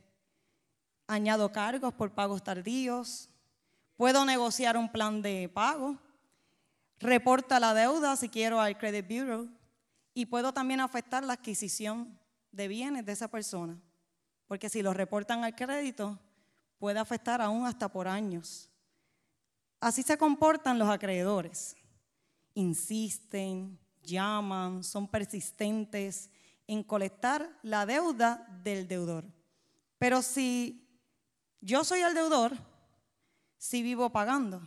Añado 1.08 1.52
cargos 1.52 1.94
por 1.94 2.12
pagos 2.12 2.44
tardíos. 2.44 3.30
Puedo 3.98 4.26
negociar 4.26 4.78
un 4.78 4.92
plan 4.92 5.22
de 5.22 5.50
pago. 5.54 5.98
Reporta 7.00 7.60
la 7.60 7.74
deuda 7.74 8.16
si 8.16 8.30
quiero 8.30 8.60
al 8.60 8.78
Credit 8.78 9.08
Bureau 9.08 9.50
y 10.14 10.26
puedo 10.26 10.54
también 10.54 10.80
afectar 10.80 11.24
la 11.24 11.34
adquisición 11.34 12.20
de 12.56 12.68
bienes 12.68 13.06
de 13.06 13.12
esa 13.12 13.28
persona, 13.28 13.78
porque 14.48 14.70
si 14.70 14.82
lo 14.82 14.94
reportan 14.94 15.44
al 15.44 15.56
crédito, 15.56 16.20
puede 16.78 17.00
afectar 17.00 17.42
aún 17.42 17.66
hasta 17.66 17.90
por 17.90 18.08
años. 18.08 18.70
Así 19.80 20.04
se 20.04 20.18
comportan 20.18 20.80
los 20.80 20.90
acreedores. 20.90 21.76
Insisten, 22.54 23.78
llaman, 24.02 24.84
son 24.84 25.08
persistentes 25.08 26.30
en 26.68 26.84
colectar 26.84 27.50
la 27.62 27.86
deuda 27.86 28.48
del 28.64 28.88
deudor. 28.88 29.26
Pero 29.98 30.22
si 30.22 30.88
yo 31.62 31.84
soy 31.84 32.02
el 32.02 32.14
deudor, 32.14 32.54
si 33.58 33.82
vivo 33.82 34.12
pagando. 34.12 34.62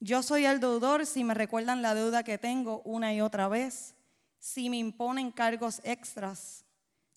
Yo 0.00 0.22
soy 0.22 0.44
el 0.44 0.60
deudor 0.60 1.06
si 1.06 1.24
me 1.24 1.34
recuerdan 1.34 1.82
la 1.82 1.94
deuda 1.94 2.22
que 2.22 2.38
tengo 2.38 2.82
una 2.84 3.12
y 3.12 3.20
otra 3.20 3.48
vez 3.48 3.94
si 4.38 4.70
me 4.70 4.76
imponen 4.76 5.32
cargos 5.32 5.80
extras, 5.84 6.64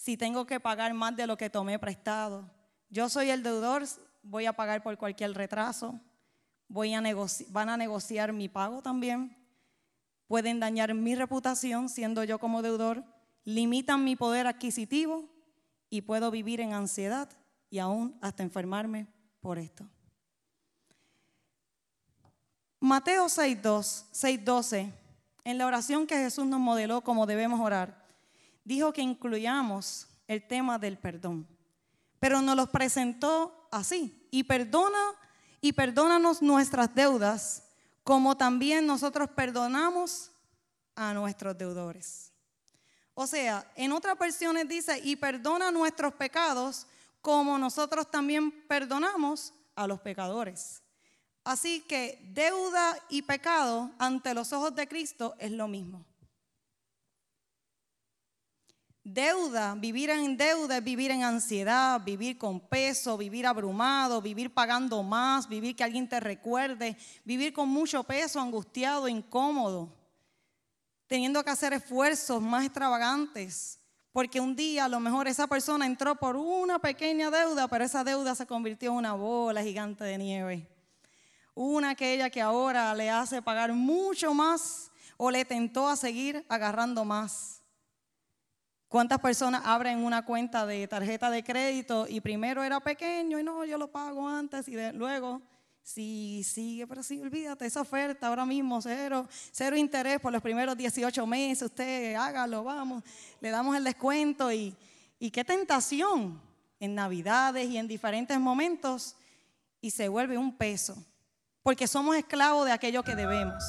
si 0.01 0.17
tengo 0.17 0.47
que 0.47 0.59
pagar 0.59 0.95
más 0.95 1.15
de 1.15 1.27
lo 1.27 1.37
que 1.37 1.51
tomé 1.51 1.77
prestado. 1.77 2.49
Yo 2.89 3.07
soy 3.07 3.29
el 3.29 3.43
deudor, 3.43 3.83
voy 4.23 4.47
a 4.47 4.53
pagar 4.53 4.81
por 4.81 4.97
cualquier 4.97 5.31
retraso, 5.35 5.99
van 6.67 7.69
a 7.69 7.77
negociar 7.77 8.33
mi 8.33 8.49
pago 8.49 8.81
también, 8.81 9.37
pueden 10.25 10.59
dañar 10.59 10.95
mi 10.95 11.13
reputación 11.13 11.87
siendo 11.87 12.23
yo 12.23 12.39
como 12.39 12.63
deudor, 12.63 13.03
limitan 13.43 14.03
mi 14.03 14.15
poder 14.15 14.47
adquisitivo 14.47 15.29
y 15.91 16.01
puedo 16.01 16.31
vivir 16.31 16.61
en 16.61 16.73
ansiedad 16.73 17.29
y 17.69 17.77
aún 17.77 18.17
hasta 18.21 18.41
enfermarme 18.41 19.05
por 19.39 19.59
esto. 19.59 19.87
Mateo 22.79 23.25
6.2, 23.25 24.05
6.12 24.13 24.91
en 25.43 25.57
la 25.59 25.67
oración 25.67 26.07
que 26.07 26.17
Jesús 26.17 26.47
nos 26.47 26.59
modeló 26.59 27.01
como 27.01 27.27
debemos 27.27 27.59
orar, 27.59 28.00
dijo 28.63 28.93
que 28.93 29.01
incluyamos 29.01 30.07
el 30.27 30.47
tema 30.47 30.79
del 30.79 30.97
perdón. 30.97 31.47
Pero 32.19 32.41
nos 32.41 32.55
lo 32.55 32.71
presentó 32.71 33.67
así. 33.71 34.27
Y 34.31 34.43
perdona 34.43 34.99
y 35.59 35.73
perdónanos 35.73 36.41
nuestras 36.41 36.93
deudas, 36.95 37.63
como 38.03 38.35
también 38.35 38.87
nosotros 38.87 39.29
perdonamos 39.29 40.31
a 40.95 41.13
nuestros 41.13 41.57
deudores. 41.57 42.31
O 43.13 43.27
sea, 43.27 43.69
en 43.75 43.91
otras 43.91 44.17
versiones 44.17 44.67
dice, 44.67 44.99
y 45.03 45.15
perdona 45.15 45.71
nuestros 45.71 46.13
pecados 46.13 46.87
como 47.21 47.57
nosotros 47.57 48.09
también 48.09 48.51
perdonamos 48.67 49.53
a 49.75 49.85
los 49.85 49.99
pecadores. 50.01 50.81
Así 51.43 51.81
que 51.81 52.19
deuda 52.33 52.97
y 53.09 53.21
pecado 53.23 53.91
ante 53.99 54.33
los 54.33 54.53
ojos 54.53 54.75
de 54.75 54.87
Cristo 54.87 55.35
es 55.39 55.51
lo 55.51 55.67
mismo. 55.67 56.05
Deuda, 59.03 59.73
vivir 59.73 60.11
en 60.11 60.37
deuda 60.37 60.77
es 60.77 60.83
vivir 60.83 61.09
en 61.09 61.23
ansiedad, 61.23 61.99
vivir 62.01 62.37
con 62.37 62.59
peso, 62.59 63.17
vivir 63.17 63.47
abrumado, 63.47 64.21
vivir 64.21 64.53
pagando 64.53 65.01
más, 65.01 65.49
vivir 65.49 65.75
que 65.75 65.83
alguien 65.83 66.07
te 66.07 66.19
recuerde, 66.19 66.95
vivir 67.25 67.51
con 67.51 67.67
mucho 67.67 68.03
peso, 68.03 68.39
angustiado, 68.39 69.07
incómodo, 69.07 69.91
teniendo 71.07 71.43
que 71.43 71.49
hacer 71.49 71.73
esfuerzos 71.73 72.43
más 72.43 72.63
extravagantes, 72.63 73.79
porque 74.11 74.39
un 74.39 74.55
día 74.55 74.85
a 74.85 74.89
lo 74.89 74.99
mejor 74.99 75.27
esa 75.27 75.47
persona 75.47 75.87
entró 75.87 76.15
por 76.15 76.35
una 76.35 76.77
pequeña 76.77 77.31
deuda, 77.31 77.67
pero 77.67 77.83
esa 77.83 78.03
deuda 78.03 78.35
se 78.35 78.45
convirtió 78.45 78.91
en 78.91 78.97
una 78.97 79.13
bola 79.13 79.63
gigante 79.63 80.03
de 80.03 80.17
nieve. 80.19 80.67
Una 81.55 81.91
aquella 81.91 82.29
que 82.29 82.41
ahora 82.41 82.93
le 82.93 83.09
hace 83.09 83.41
pagar 83.41 83.73
mucho 83.73 84.35
más 84.35 84.91
o 85.17 85.31
le 85.31 85.43
tentó 85.43 85.87
a 85.87 85.95
seguir 85.95 86.45
agarrando 86.49 87.03
más. 87.03 87.60
¿Cuántas 88.91 89.19
personas 89.19 89.61
abren 89.63 90.03
una 90.03 90.25
cuenta 90.25 90.65
de 90.65 90.85
tarjeta 90.85 91.29
de 91.29 91.45
crédito 91.45 92.07
y 92.09 92.19
primero 92.19 92.61
era 92.61 92.81
pequeño 92.81 93.39
y 93.39 93.43
no, 93.43 93.63
yo 93.63 93.77
lo 93.77 93.89
pago 93.89 94.27
antes 94.27 94.67
y 94.67 94.75
luego, 94.91 95.41
sí, 95.81 96.43
sigue, 96.43 96.85
pero 96.85 97.01
sí, 97.01 97.21
olvídate, 97.21 97.65
esa 97.65 97.79
oferta 97.79 98.27
ahora 98.27 98.45
mismo, 98.45 98.81
cero, 98.81 99.29
cero 99.53 99.77
interés 99.77 100.19
por 100.19 100.33
los 100.33 100.41
primeros 100.41 100.75
18 100.75 101.25
meses, 101.25 101.69
usted 101.69 102.15
hágalo, 102.15 102.65
vamos, 102.65 103.01
le 103.39 103.49
damos 103.49 103.77
el 103.77 103.85
descuento 103.85 104.51
y, 104.51 104.75
y 105.19 105.31
qué 105.31 105.45
tentación 105.45 106.41
en 106.77 106.93
Navidades 106.93 107.69
y 107.69 107.77
en 107.77 107.87
diferentes 107.87 108.37
momentos 108.41 109.15
y 109.79 109.91
se 109.91 110.09
vuelve 110.09 110.37
un 110.37 110.53
peso, 110.57 110.97
porque 111.63 111.87
somos 111.87 112.17
esclavos 112.17 112.65
de 112.65 112.73
aquello 112.73 113.03
que 113.03 113.15
debemos. 113.15 113.63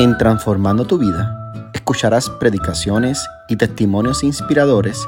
En 0.00 0.16
transformando 0.16 0.86
tu 0.86 0.96
vida 0.96 1.52
escucharás 1.74 2.30
predicaciones 2.30 3.22
y 3.50 3.56
testimonios 3.56 4.24
inspiradores 4.24 5.06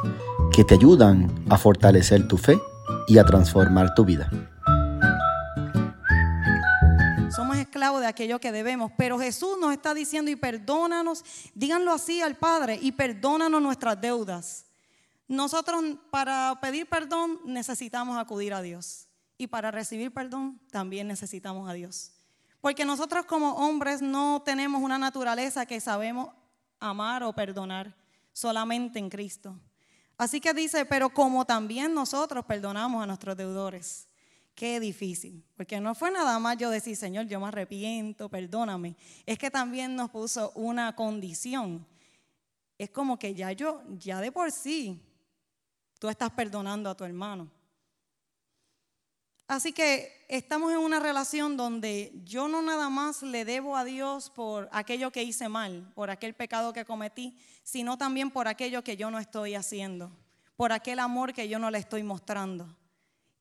que 0.55 0.65
te 0.65 0.75
ayudan 0.75 1.31
a 1.49 1.57
fortalecer 1.57 2.29
tu 2.29 2.37
fe 2.37 2.61
y 3.09 3.17
a 3.17 3.25
transformar 3.25 3.95
tu 3.95 4.05
vida. 4.05 4.29
Somos 7.35 7.57
esclavos 7.57 8.03
de 8.03 8.07
aquello 8.07 8.39
que 8.39 8.53
debemos, 8.53 8.93
pero 8.99 9.19
Jesús 9.19 9.57
nos 9.59 9.73
está 9.73 9.95
diciendo 9.95 10.31
y 10.31 10.37
perdónanos, 10.37 11.25
díganlo 11.55 11.91
así 11.91 12.21
al 12.21 12.37
Padre, 12.37 12.79
y 12.79 12.93
perdónanos 12.93 13.63
nuestras 13.63 13.99
deudas. 13.99 14.67
Nosotros 15.27 15.83
para 16.11 16.59
pedir 16.61 16.87
perdón 16.87 17.41
necesitamos 17.47 18.19
acudir 18.19 18.53
a 18.53 18.61
Dios 18.61 19.09
y 19.39 19.47
para 19.47 19.71
recibir 19.71 20.13
perdón 20.13 20.61
también 20.71 21.09
necesitamos 21.09 21.71
a 21.71 21.73
Dios. 21.73 22.13
Porque 22.63 22.85
nosotros 22.85 23.27
como 23.27 23.57
hombres 23.57 24.01
no 24.01 24.41
tenemos 24.45 24.81
una 24.81 24.97
naturaleza 24.97 25.67
que 25.67 25.81
sabemos 25.81 26.29
amar 26.79 27.25
o 27.25 27.33
perdonar 27.35 27.95
solamente 28.33 29.01
en 29.01 29.11
Cristo. 29.11 29.59
Así 30.17 30.41
que 30.41 30.55
dice, 30.55 30.85
pero 30.85 31.11
como 31.11 31.45
también 31.45 31.93
nosotros 31.93 32.45
perdonamos 32.45 33.03
a 33.03 33.07
nuestros 33.07 33.37
deudores. 33.37 34.09
Qué 34.55 34.79
difícil, 34.79 35.45
porque 35.57 35.81
no 35.81 35.97
fue 35.97 36.13
nada 36.13 36.39
más 36.39 36.57
yo 36.57 36.71
decir, 36.71 36.95
Señor, 36.97 37.27
yo 37.27 37.41
me 37.41 37.49
arrepiento, 37.49 38.29
perdóname. 38.29 38.97
Es 39.27 39.39
que 39.39 39.51
también 39.51 39.97
nos 39.97 40.11
puso 40.11 40.53
una 40.55 40.95
condición. 40.95 41.85
Es 42.79 42.91
como 42.91 43.19
que 43.19 43.35
ya 43.35 43.51
yo, 43.51 43.83
ya 43.89 44.21
de 44.21 44.31
por 44.31 44.53
sí, 44.53 45.03
tú 45.99 46.09
estás 46.09 46.31
perdonando 46.31 46.89
a 46.89 46.97
tu 46.97 47.03
hermano. 47.03 47.51
Así 49.49 49.73
que 49.73 50.25
estamos 50.29 50.73
en 50.73 50.79
una 50.79 51.01
relación 51.01 51.57
donde 51.57 52.13
yo 52.25 52.49
no 52.49 52.63
nada 52.63 52.89
más 52.89 53.23
le 53.23 53.45
debo 53.45 53.77
a 53.77 53.85
Dios 53.85 54.31
por 54.31 54.69
aquello 54.73 55.11
que 55.11 55.23
hice 55.23 55.49
mal, 55.49 55.93
por 55.95 56.11
aquel 56.11 56.35
pecado 56.35 56.73
que 56.73 56.85
cometí, 56.85 57.37
sino 57.63 57.99
también 57.99 58.31
por 58.31 58.49
aquello 58.49 58.83
que 58.83 58.97
yo 58.97 59.11
no 59.11 59.19
estoy 59.19 59.55
haciendo, 59.55 60.11
por 60.57 60.73
aquel 60.73 61.01
amor 61.01 61.33
que 61.33 61.49
yo 61.49 61.59
no 61.59 61.71
le 61.71 61.79
estoy 61.79 62.03
mostrando. 62.03 62.75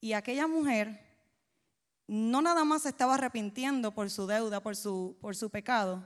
Y 0.01 0.13
aquella 0.13 0.47
mujer 0.47 0.99
no 2.07 2.41
nada 2.41 2.65
más 2.65 2.85
estaba 2.85 3.13
arrepintiendo 3.13 3.91
por 3.91 4.09
su 4.09 4.27
deuda, 4.27 4.61
por 4.61 4.75
su, 4.75 5.17
por 5.21 5.35
su 5.35 5.49
pecado, 5.49 6.05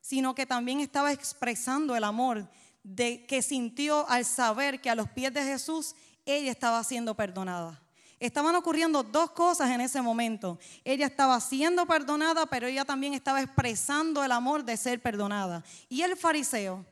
sino 0.00 0.34
que 0.34 0.46
también 0.46 0.80
estaba 0.80 1.12
expresando 1.12 1.94
el 1.94 2.02
amor 2.02 2.48
de, 2.82 3.24
que 3.26 3.40
sintió 3.40 4.08
al 4.08 4.24
saber 4.24 4.80
que 4.80 4.90
a 4.90 4.96
los 4.96 5.08
pies 5.10 5.32
de 5.32 5.44
Jesús 5.44 5.94
ella 6.26 6.50
estaba 6.50 6.82
siendo 6.82 7.14
perdonada. 7.14 7.83
Estaban 8.20 8.54
ocurriendo 8.54 9.02
dos 9.02 9.30
cosas 9.32 9.70
en 9.70 9.80
ese 9.80 10.00
momento. 10.00 10.58
Ella 10.84 11.06
estaba 11.06 11.40
siendo 11.40 11.86
perdonada, 11.86 12.46
pero 12.46 12.66
ella 12.66 12.84
también 12.84 13.14
estaba 13.14 13.40
expresando 13.42 14.22
el 14.24 14.32
amor 14.32 14.64
de 14.64 14.76
ser 14.76 15.00
perdonada. 15.00 15.64
Y 15.88 16.02
el 16.02 16.16
fariseo 16.16 16.84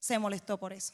se 0.00 0.18
molestó 0.18 0.58
por 0.58 0.72
eso. 0.72 0.92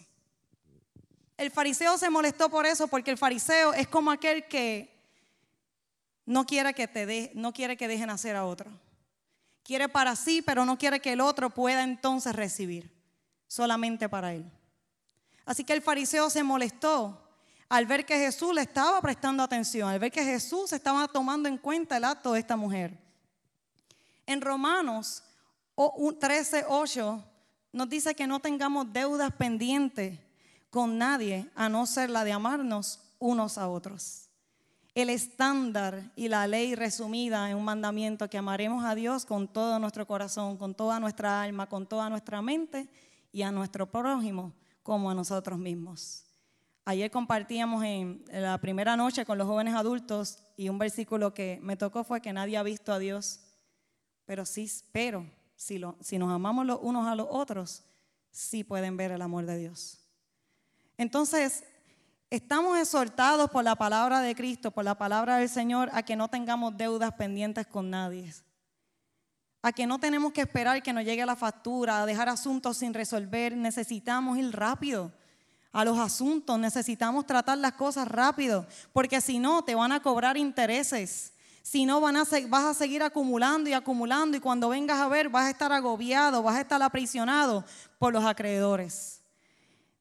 El 1.36 1.50
fariseo 1.50 1.96
se 1.96 2.10
molestó 2.10 2.50
por 2.50 2.66
eso 2.66 2.88
porque 2.88 3.10
el 3.10 3.18
fariseo 3.18 3.72
es 3.72 3.88
como 3.88 4.10
aquel 4.10 4.46
que 4.46 4.94
no 6.26 6.46
quiere 6.46 6.74
que 6.74 6.86
te 6.86 7.06
de, 7.06 7.32
no 7.34 7.52
quiere 7.52 7.76
que 7.76 7.88
dejen 7.88 8.10
hacer 8.10 8.36
a 8.36 8.44
otro. 8.44 8.70
Quiere 9.62 9.88
para 9.88 10.16
sí, 10.16 10.42
pero 10.42 10.64
no 10.64 10.76
quiere 10.78 11.00
que 11.00 11.12
el 11.12 11.20
otro 11.20 11.50
pueda 11.50 11.82
entonces 11.82 12.34
recibir, 12.34 12.92
solamente 13.46 14.08
para 14.08 14.34
él. 14.34 14.44
Así 15.44 15.64
que 15.64 15.72
el 15.72 15.82
fariseo 15.82 16.28
se 16.28 16.42
molestó 16.42 17.29
al 17.70 17.86
ver 17.86 18.04
que 18.04 18.18
Jesús 18.18 18.52
le 18.52 18.62
estaba 18.62 19.00
prestando 19.00 19.44
atención, 19.44 19.88
al 19.88 20.00
ver 20.00 20.10
que 20.10 20.24
Jesús 20.24 20.72
estaba 20.72 21.06
tomando 21.06 21.48
en 21.48 21.56
cuenta 21.56 21.96
el 21.96 22.04
acto 22.04 22.32
de 22.32 22.40
esta 22.40 22.56
mujer. 22.56 22.98
En 24.26 24.40
Romanos 24.40 25.22
13, 26.18 26.64
8 26.68 27.24
nos 27.72 27.88
dice 27.88 28.16
que 28.16 28.26
no 28.26 28.40
tengamos 28.40 28.92
deudas 28.92 29.32
pendientes 29.32 30.18
con 30.68 30.98
nadie, 30.98 31.48
a 31.54 31.68
no 31.68 31.86
ser 31.86 32.10
la 32.10 32.24
de 32.24 32.32
amarnos 32.32 33.00
unos 33.20 33.56
a 33.56 33.68
otros. 33.68 34.28
El 34.96 35.08
estándar 35.08 36.10
y 36.16 36.26
la 36.26 36.48
ley 36.48 36.74
resumida 36.74 37.50
en 37.50 37.56
un 37.56 37.64
mandamiento 37.64 38.28
que 38.28 38.38
amaremos 38.38 38.84
a 38.84 38.96
Dios 38.96 39.24
con 39.24 39.46
todo 39.46 39.78
nuestro 39.78 40.08
corazón, 40.08 40.56
con 40.56 40.74
toda 40.74 40.98
nuestra 40.98 41.40
alma, 41.40 41.68
con 41.68 41.86
toda 41.86 42.10
nuestra 42.10 42.42
mente 42.42 42.88
y 43.30 43.42
a 43.42 43.52
nuestro 43.52 43.88
prójimo 43.88 44.52
como 44.82 45.08
a 45.08 45.14
nosotros 45.14 45.56
mismos. 45.56 46.29
Ayer 46.84 47.10
compartíamos 47.10 47.84
en 47.84 48.24
la 48.30 48.58
primera 48.58 48.96
noche 48.96 49.24
con 49.24 49.38
los 49.38 49.46
jóvenes 49.46 49.74
adultos 49.74 50.38
y 50.56 50.68
un 50.68 50.78
versículo 50.78 51.34
que 51.34 51.58
me 51.62 51.76
tocó 51.76 52.04
fue 52.04 52.20
que 52.20 52.32
nadie 52.32 52.56
ha 52.56 52.62
visto 52.62 52.92
a 52.92 52.98
Dios, 52.98 53.40
pero 54.24 54.44
sí, 54.46 54.70
pero 54.92 55.26
si, 55.56 55.78
nos 55.78 56.32
amamos 56.32 56.64
los 56.64 56.78
unos 56.80 57.06
a 57.06 57.14
los 57.14 57.26
otros, 57.30 57.84
sí 58.30 58.64
pueden 58.64 58.96
ver 58.96 59.12
el 59.12 59.20
amor 59.20 59.44
de 59.44 59.58
Dios. 59.58 59.98
Entonces, 60.96 61.64
estamos 62.30 62.78
exhortados 62.78 63.50
por 63.50 63.62
la 63.62 63.76
palabra 63.76 64.20
de 64.20 64.34
Cristo, 64.34 64.70
por 64.70 64.84
la 64.84 64.96
palabra 64.96 65.36
del 65.36 65.50
Señor, 65.50 65.90
a 65.92 66.02
que 66.02 66.16
no 66.16 66.28
tengamos 66.28 66.76
deudas 66.76 67.12
pendientes 67.12 67.66
con 67.66 67.90
nadie. 67.90 68.32
A 69.62 69.72
que 69.72 69.86
no 69.86 70.00
tenemos 70.00 70.32
que 70.32 70.40
esperar 70.40 70.82
que 70.82 70.94
nos 70.94 71.04
llegue 71.04 71.26
la 71.26 71.36
factura, 71.36 72.02
a 72.02 72.06
dejar 72.06 72.30
asuntos 72.30 72.78
sin 72.78 72.94
resolver. 72.94 73.54
Necesitamos 73.54 74.38
ir 74.38 74.50
rápido 74.52 75.12
a 75.72 75.84
los 75.84 75.98
asuntos, 75.98 76.58
necesitamos 76.58 77.26
tratar 77.26 77.58
las 77.58 77.72
cosas 77.72 78.08
rápido, 78.08 78.66
porque 78.92 79.20
si 79.20 79.38
no 79.38 79.62
te 79.62 79.74
van 79.74 79.92
a 79.92 80.02
cobrar 80.02 80.36
intereses. 80.36 81.32
Si 81.62 81.84
no, 81.86 82.00
vas 82.00 82.64
a 82.64 82.74
seguir 82.74 83.02
acumulando 83.02 83.70
y 83.70 83.74
acumulando 83.74 84.36
y 84.36 84.40
cuando 84.40 84.70
vengas 84.70 84.98
a 84.98 85.08
ver 85.08 85.28
vas 85.28 85.44
a 85.44 85.50
estar 85.50 85.72
agobiado, 85.72 86.42
vas 86.42 86.56
a 86.56 86.62
estar 86.62 86.82
aprisionado 86.82 87.64
por 87.98 88.12
los 88.12 88.24
acreedores. 88.24 89.20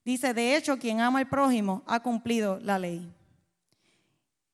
Dice, 0.04 0.34
de 0.34 0.56
hecho, 0.56 0.80
quien 0.80 1.02
ama 1.02 1.20
al 1.20 1.30
prójimo 1.30 1.84
ha 1.86 2.00
cumplido 2.00 2.60
la 2.62 2.80
ley. 2.80 3.14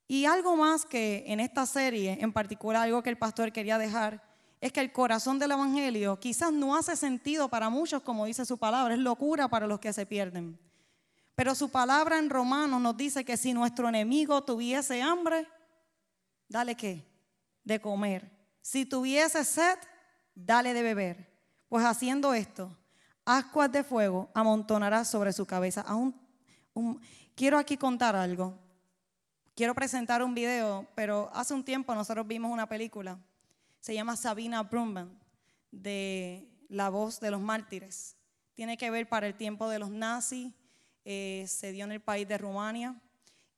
Y 0.07 0.25
algo 0.25 0.55
más 0.55 0.85
que 0.85 1.23
en 1.27 1.39
esta 1.39 1.65
serie, 1.65 2.17
en 2.19 2.33
particular, 2.33 2.83
algo 2.83 3.01
que 3.01 3.09
el 3.09 3.17
pastor 3.17 3.51
quería 3.51 3.77
dejar, 3.77 4.21
es 4.59 4.73
que 4.73 4.81
el 4.81 4.91
corazón 4.91 5.39
del 5.39 5.51
Evangelio 5.51 6.19
quizás 6.19 6.51
no 6.51 6.75
hace 6.75 6.95
sentido 6.95 7.49
para 7.49 7.69
muchos, 7.69 8.01
como 8.01 8.25
dice 8.25 8.45
su 8.45 8.57
palabra, 8.57 8.93
es 8.93 8.99
locura 8.99 9.47
para 9.47 9.67
los 9.67 9.79
que 9.79 9.93
se 9.93 10.05
pierden. 10.05 10.59
Pero 11.35 11.53
su 11.53 11.69
palabra 11.69 12.17
en 12.17 12.29
Romanos 12.29 12.81
nos 12.81 12.95
dice 12.95 13.25
que 13.25 13.35
si 13.35 13.53
nuestro 13.53 13.89
enemigo 13.89 14.43
tuviese 14.43 15.01
hambre, 15.01 15.47
dale 16.47 16.75
qué? 16.75 17.05
De 17.63 17.79
comer. 17.79 18.31
Si 18.61 18.85
tuviese 18.85 19.43
sed, 19.43 19.77
dale 20.33 20.73
de 20.73 20.81
beber. 20.81 21.35
Pues 21.67 21.83
haciendo 21.83 22.33
esto, 22.33 22.75
ascuas 23.25 23.71
de 23.71 23.83
fuego 23.83 24.29
amontonará 24.33 25.03
sobre 25.03 25.33
su 25.33 25.45
cabeza. 25.45 25.85
quiero 27.35 27.57
aquí 27.57 27.75
contar 27.75 28.15
algo. 28.15 28.57
Quiero 29.55 29.73
presentar 29.73 30.23
un 30.23 30.35
video, 30.35 30.87
pero 30.95 31.29
hace 31.33 31.53
un 31.53 31.63
tiempo 31.63 31.93
nosotros 31.95 32.27
vimos 32.27 32.51
una 32.51 32.67
película. 32.67 33.19
Se 33.79 33.93
llama 33.93 34.15
Sabina 34.15 34.63
Brumman, 34.63 35.17
de 35.71 36.49
La 36.69 36.89
voz 36.89 37.19
de 37.19 37.29
los 37.29 37.41
mártires 37.41 38.15
Tiene 38.53 38.77
que 38.77 38.89
ver 38.89 39.07
para 39.07 39.27
el 39.27 39.35
tiempo 39.35 39.69
de 39.69 39.79
los 39.79 39.91
nazis, 39.91 40.53
eh, 41.05 41.45
se 41.47 41.71
dio 41.71 41.85
en 41.85 41.93
el 41.93 42.01
país 42.01 42.27
de 42.27 42.37
Rumania 42.37 42.99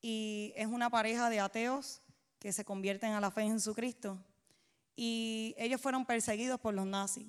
y 0.01 0.53
es 0.55 0.67
una 0.67 0.89
pareja 0.89 1.29
de 1.29 1.39
ateos 1.39 2.01
que 2.39 2.53
se 2.53 2.63
convierten 2.63 3.13
a 3.13 3.19
la 3.19 3.31
fe 3.31 3.41
en 3.41 3.53
Jesucristo 3.53 4.19
y 4.95 5.55
ellos 5.57 5.81
fueron 5.81 6.05
perseguidos 6.05 6.60
por 6.60 6.73
los 6.73 6.86
nazis. 6.86 7.27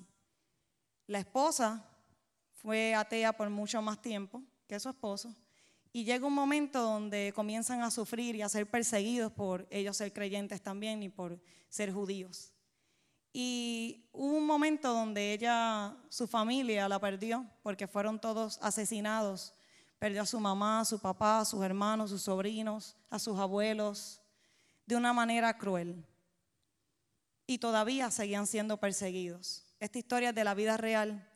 La 1.07 1.19
esposa 1.19 1.83
fue 2.51 2.93
atea 2.93 3.33
por 3.33 3.49
mucho 3.49 3.81
más 3.81 4.01
tiempo 4.01 4.43
que 4.67 4.79
su 4.79 4.89
esposo 4.89 5.33
y 5.91 6.03
llega 6.03 6.27
un 6.27 6.33
momento 6.33 6.81
donde 6.81 7.33
comienzan 7.35 7.81
a 7.81 7.89
sufrir 7.89 8.35
y 8.35 8.41
a 8.41 8.49
ser 8.49 8.69
perseguidos 8.69 9.31
por 9.31 9.67
ellos 9.71 9.97
ser 9.97 10.13
creyentes 10.13 10.61
también 10.61 11.01
y 11.01 11.09
por 11.09 11.41
ser 11.67 11.91
judíos. 11.91 12.51
Y 13.33 14.05
hubo 14.11 14.37
un 14.37 14.45
momento 14.45 14.93
donde 14.93 15.33
ella, 15.33 15.95
su 16.09 16.27
familia 16.27 16.89
la 16.89 16.99
perdió 16.99 17.45
porque 17.63 17.87
fueron 17.87 18.19
todos 18.19 18.59
asesinados. 18.61 19.53
Perdió 19.99 20.21
a 20.21 20.25
su 20.25 20.39
mamá, 20.39 20.79
a 20.79 20.85
su 20.85 20.97
papá, 20.97 21.39
a 21.39 21.45
sus 21.45 21.61
hermanos, 21.61 22.09
a 22.09 22.13
sus 22.13 22.23
sobrinos, 22.23 22.95
a 23.09 23.19
sus 23.19 23.37
abuelos, 23.37 24.21
de 24.85 24.95
una 24.95 25.13
manera 25.13 25.57
cruel. 25.57 26.05
Y 27.45 27.57
todavía 27.57 28.09
seguían 28.09 28.47
siendo 28.47 28.77
perseguidos. 28.77 29.65
Esta 29.79 29.99
historia 29.99 30.29
es 30.29 30.35
de 30.35 30.43
la 30.43 30.53
vida 30.53 30.77
real. 30.77 31.27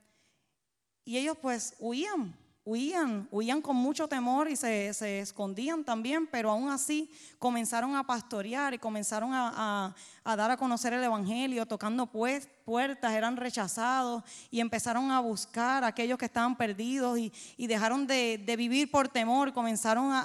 Y 1.06 1.18
ellos 1.18 1.38
pues 1.42 1.76
huían 1.80 2.36
huían, 2.66 3.28
huían 3.30 3.62
con 3.62 3.76
mucho 3.76 4.08
temor 4.08 4.50
y 4.50 4.56
se, 4.56 5.20
escondían 5.20 5.84
también, 5.84 6.28
pero 6.28 6.50
aún 6.50 6.70
así 6.70 7.12
comenzaron 7.38 7.96
a 7.96 8.06
pastorear 8.06 8.74
y 8.74 8.78
comenzaron 8.78 9.32
a, 9.34 9.94
dar 10.24 10.52
a 10.52 10.58
conocer 10.58 10.94
el 10.94 11.04
Evangelio, 11.04 11.66
tocando 11.66 12.06
pues, 12.06 12.48
puertas, 12.64 13.14
eran 13.14 13.36
rechazados 13.36 14.24
y 14.50 14.62
empezaron 14.62 15.12
a 15.12 15.20
buscar 15.20 15.84
a 15.84 15.88
aquellos 15.88 16.18
que 16.18 16.26
estaban 16.26 16.56
perdidos 16.56 17.20
y, 17.20 17.32
dejaron 17.68 18.08
de, 18.08 18.56
vivir 18.58 18.90
por 18.90 19.10
temor, 19.10 19.52
comenzaron 19.52 20.12
a, 20.12 20.22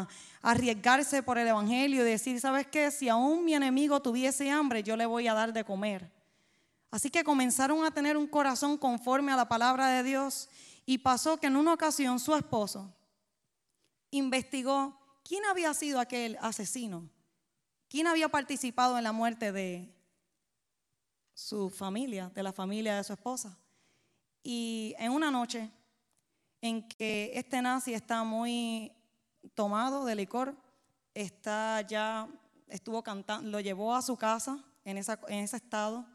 a 0.00 0.08
arriesgarse 0.42 1.22
por 1.22 1.38
el 1.38 1.48
Evangelio 1.48 2.02
y 2.02 2.10
decir, 2.10 2.38
¿sabes 2.40 2.66
qué? 2.66 2.90
Si 2.90 3.08
aún 3.08 3.44
mi 3.44 3.54
enemigo 3.54 4.00
tuviese 4.00 4.50
hambre, 4.50 4.82
yo 4.82 4.96
le 4.96 5.06
voy 5.06 5.26
a 5.26 5.34
dar 5.34 5.52
de 5.52 5.64
comer. 5.64 6.10
Así 6.90 7.10
que 7.10 7.24
comenzaron 7.24 7.84
a 7.84 7.90
tener 7.90 8.16
un 8.16 8.26
corazón 8.26 8.78
conforme 8.78 9.32
a 9.32 9.36
la 9.36 9.48
palabra 9.48 9.88
de 9.88 10.02
Dios 10.02 10.48
y 10.88 10.96
pasó 10.96 11.36
que 11.36 11.48
en 11.48 11.56
una 11.56 11.74
ocasión 11.74 12.18
su 12.18 12.34
esposo 12.34 12.90
investigó 14.10 14.98
quién 15.22 15.44
había 15.44 15.74
sido 15.74 16.00
aquel 16.00 16.38
asesino, 16.40 17.10
quién 17.88 18.06
había 18.06 18.30
participado 18.30 18.96
en 18.96 19.04
la 19.04 19.12
muerte 19.12 19.52
de 19.52 19.94
su 21.34 21.68
familia, 21.68 22.32
de 22.34 22.42
la 22.42 22.54
familia 22.54 22.96
de 22.96 23.04
su 23.04 23.12
esposa. 23.12 23.58
Y 24.42 24.94
en 24.98 25.12
una 25.12 25.30
noche 25.30 25.70
en 26.62 26.88
que 26.88 27.32
este 27.34 27.60
nazi 27.60 27.92
está 27.92 28.24
muy 28.24 28.90
tomado 29.54 30.06
de 30.06 30.14
licor, 30.14 30.56
está 31.12 31.82
ya, 31.82 32.26
estuvo 32.66 33.02
cantando, 33.02 33.50
lo 33.50 33.60
llevó 33.60 33.94
a 33.94 34.00
su 34.00 34.16
casa 34.16 34.64
en, 34.86 34.96
en 34.96 35.38
ese 35.44 35.56
estado 35.58 36.06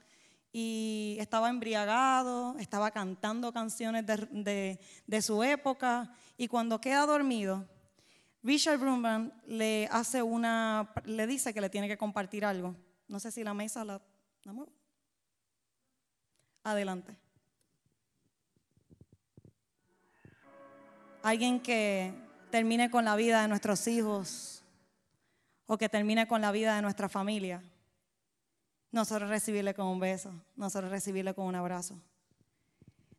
y 0.55 1.17
estaba 1.19 1.49
embriagado, 1.49 2.55
estaba 2.59 2.91
cantando 2.91 3.51
canciones 3.51 4.05
de, 4.05 5.21
su 5.21 5.43
época 5.43 6.13
y 6.37 6.47
cuando 6.47 6.79
queda 6.79 7.07
dormido, 7.07 7.67
Richard 8.43 8.77
Brumman 8.77 9.33
le 9.47 9.89
hace 9.91 10.21
una, 10.21 10.93
le 11.05 11.25
dice 11.25 11.55
que 11.55 11.61
le 11.61 11.71
tiene 11.71 11.87
que 11.87 11.97
compartir 11.97 12.45
algo. 12.45 12.75
No 13.07 13.19
sé 13.19 13.31
si 13.31 13.43
la 13.43 13.55
mesa 13.55 13.83
la, 13.83 13.99
la 14.43 14.53
Adelante. 16.63 17.17
Alguien 21.23 21.59
que 21.61 22.13
termine 22.51 22.91
con 22.91 23.05
la 23.05 23.15
vida 23.15 23.41
de 23.41 23.47
nuestros 23.47 23.87
hijos 23.87 24.63
o 25.65 25.77
que 25.77 25.89
termine 25.89 26.27
con 26.27 26.41
la 26.41 26.51
vida 26.51 26.75
de 26.75 26.83
nuestra 26.83 27.09
familia 27.09 27.63
nosotros 28.93 29.27
recibirle 29.27 29.73
con 29.73 29.87
un 29.87 29.99
beso, 29.99 30.31
nosotros 30.55 30.91
recibirle 30.91 31.33
con 31.33 31.47
un 31.47 31.55
abrazo. 31.55 31.99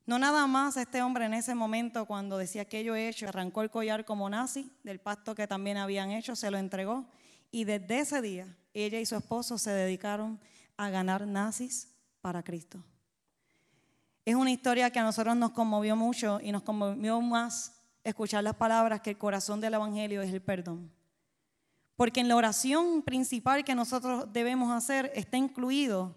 No 0.07 0.21
nada 0.21 0.47
más 0.47 0.77
este 0.77 1.03
hombre 1.03 1.25
en 1.25 1.35
ese 1.35 1.55
momento 1.57 2.07
cuando 2.07 2.39
decía 2.39 2.63
aquello 2.63 2.95
hecho, 2.95 3.29
arrancó 3.29 3.61
el 3.63 3.71
collar 3.71 4.05
como 4.05 4.31
nazi 4.31 4.71
del 4.85 5.01
pacto 5.01 5.35
que 5.35 5.49
también 5.49 5.77
habían 5.77 6.13
hecho, 6.13 6.37
se 6.37 6.51
lo 6.53 6.59
entregó 6.59 7.07
y 7.51 7.65
desde 7.65 7.99
ese 7.99 8.23
día 8.23 8.57
ella 8.73 9.01
y 9.01 9.07
su 9.07 9.17
esposo 9.17 9.59
se 9.59 9.73
dedicaron 9.73 10.39
a 10.77 10.91
ganar 10.91 11.27
nazis 11.27 11.89
para 12.21 12.45
Cristo. 12.45 12.85
Es 14.25 14.37
una 14.37 14.53
historia 14.53 14.91
que 14.91 15.01
a 15.01 15.05
nosotros 15.05 15.35
nos 15.37 15.51
conmovió 15.51 15.97
mucho 15.97 16.39
y 16.41 16.53
nos 16.53 16.63
conmovió 16.63 17.21
más 17.21 17.83
escuchar 18.05 18.45
las 18.45 18.55
palabras 18.55 19.01
que 19.01 19.11
el 19.11 19.19
corazón 19.19 19.61
del 19.61 19.75
Evangelio 19.75 20.23
es 20.23 20.33
el 20.33 20.41
perdón. 20.41 20.93
Porque 21.97 22.21
en 22.21 22.29
la 22.29 22.37
oración 22.37 23.03
principal 23.03 23.65
que 23.65 23.75
nosotros 23.75 24.33
debemos 24.33 24.73
hacer 24.73 25.13
está 25.15 25.37
incluido 25.37 26.15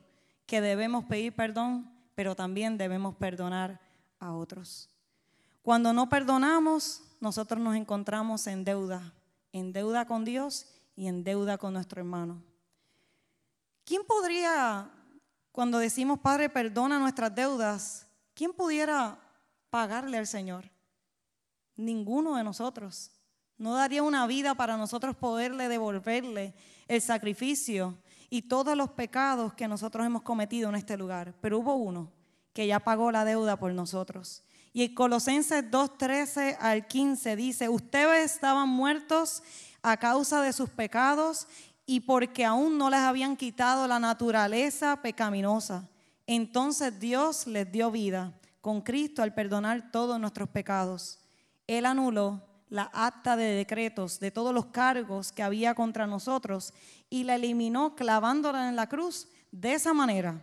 que 0.47 0.61
debemos 0.61 1.05
pedir 1.05 1.35
perdón, 1.35 1.91
pero 2.15 2.35
también 2.35 2.77
debemos 2.77 3.15
perdonar 3.15 3.79
a 4.19 4.33
otros. 4.33 4.89
Cuando 5.61 5.93
no 5.93 6.09
perdonamos, 6.09 7.03
nosotros 7.19 7.59
nos 7.61 7.75
encontramos 7.75 8.47
en 8.47 8.63
deuda, 8.63 9.13
en 9.51 9.73
deuda 9.73 10.07
con 10.07 10.23
Dios 10.23 10.65
y 10.95 11.07
en 11.07 11.23
deuda 11.23 11.57
con 11.57 11.73
nuestro 11.73 11.99
hermano. 11.99 12.41
¿Quién 13.83 14.03
podría, 14.05 14.89
cuando 15.51 15.77
decimos, 15.77 16.19
Padre, 16.19 16.49
perdona 16.49 16.99
nuestras 16.99 17.33
deudas, 17.35 18.07
quién 18.33 18.53
pudiera 18.53 19.19
pagarle 19.69 20.17
al 20.17 20.27
Señor? 20.27 20.71
Ninguno 21.75 22.35
de 22.35 22.43
nosotros. 22.43 23.11
No 23.57 23.73
daría 23.73 24.03
una 24.03 24.27
vida 24.27 24.55
para 24.55 24.77
nosotros 24.77 25.15
poderle 25.15 25.67
devolverle 25.67 26.53
el 26.87 27.01
sacrificio 27.01 27.97
y 28.29 28.43
todos 28.43 28.75
los 28.77 28.91
pecados 28.91 29.53
que 29.53 29.67
nosotros 29.67 30.05
hemos 30.05 30.21
cometido 30.21 30.69
en 30.69 30.75
este 30.75 30.97
lugar. 30.97 31.33
Pero 31.41 31.59
hubo 31.59 31.75
uno 31.75 32.11
que 32.53 32.67
ya 32.67 32.79
pagó 32.79 33.11
la 33.11 33.25
deuda 33.25 33.57
por 33.57 33.73
nosotros. 33.73 34.43
Y 34.73 34.83
en 34.83 34.93
Colosenses 34.93 35.63
2.13 35.71 36.57
al 36.59 36.87
15 36.87 37.35
dice, 37.35 37.69
ustedes 37.69 38.33
estaban 38.33 38.69
muertos 38.69 39.41
a 39.81 39.97
causa 39.97 40.41
de 40.41 40.53
sus 40.53 40.69
pecados 40.69 41.47
y 41.85 42.01
porque 42.01 42.45
aún 42.45 42.77
no 42.77 42.89
les 42.89 42.99
habían 42.99 43.37
quitado 43.37 43.87
la 43.87 43.99
naturaleza 43.99 45.01
pecaminosa. 45.01 45.87
Entonces 46.27 46.99
Dios 46.99 47.47
les 47.47 47.71
dio 47.71 47.89
vida 47.89 48.33
con 48.61 48.81
Cristo 48.81 49.23
al 49.23 49.33
perdonar 49.33 49.91
todos 49.91 50.19
nuestros 50.19 50.49
pecados. 50.49 51.19
Él 51.65 51.85
anuló 51.85 52.43
la 52.69 52.89
acta 52.93 53.35
de 53.35 53.45
decretos 53.45 54.19
de 54.19 54.31
todos 54.31 54.53
los 54.53 54.67
cargos 54.67 55.31
que 55.31 55.43
había 55.43 55.73
contra 55.73 56.07
nosotros 56.07 56.73
y 57.09 57.23
la 57.23 57.35
eliminó 57.35 57.95
clavándola 57.95 58.69
en 58.69 58.75
la 58.75 58.87
cruz. 58.87 59.27
De 59.51 59.73
esa 59.73 59.93
manera, 59.93 60.41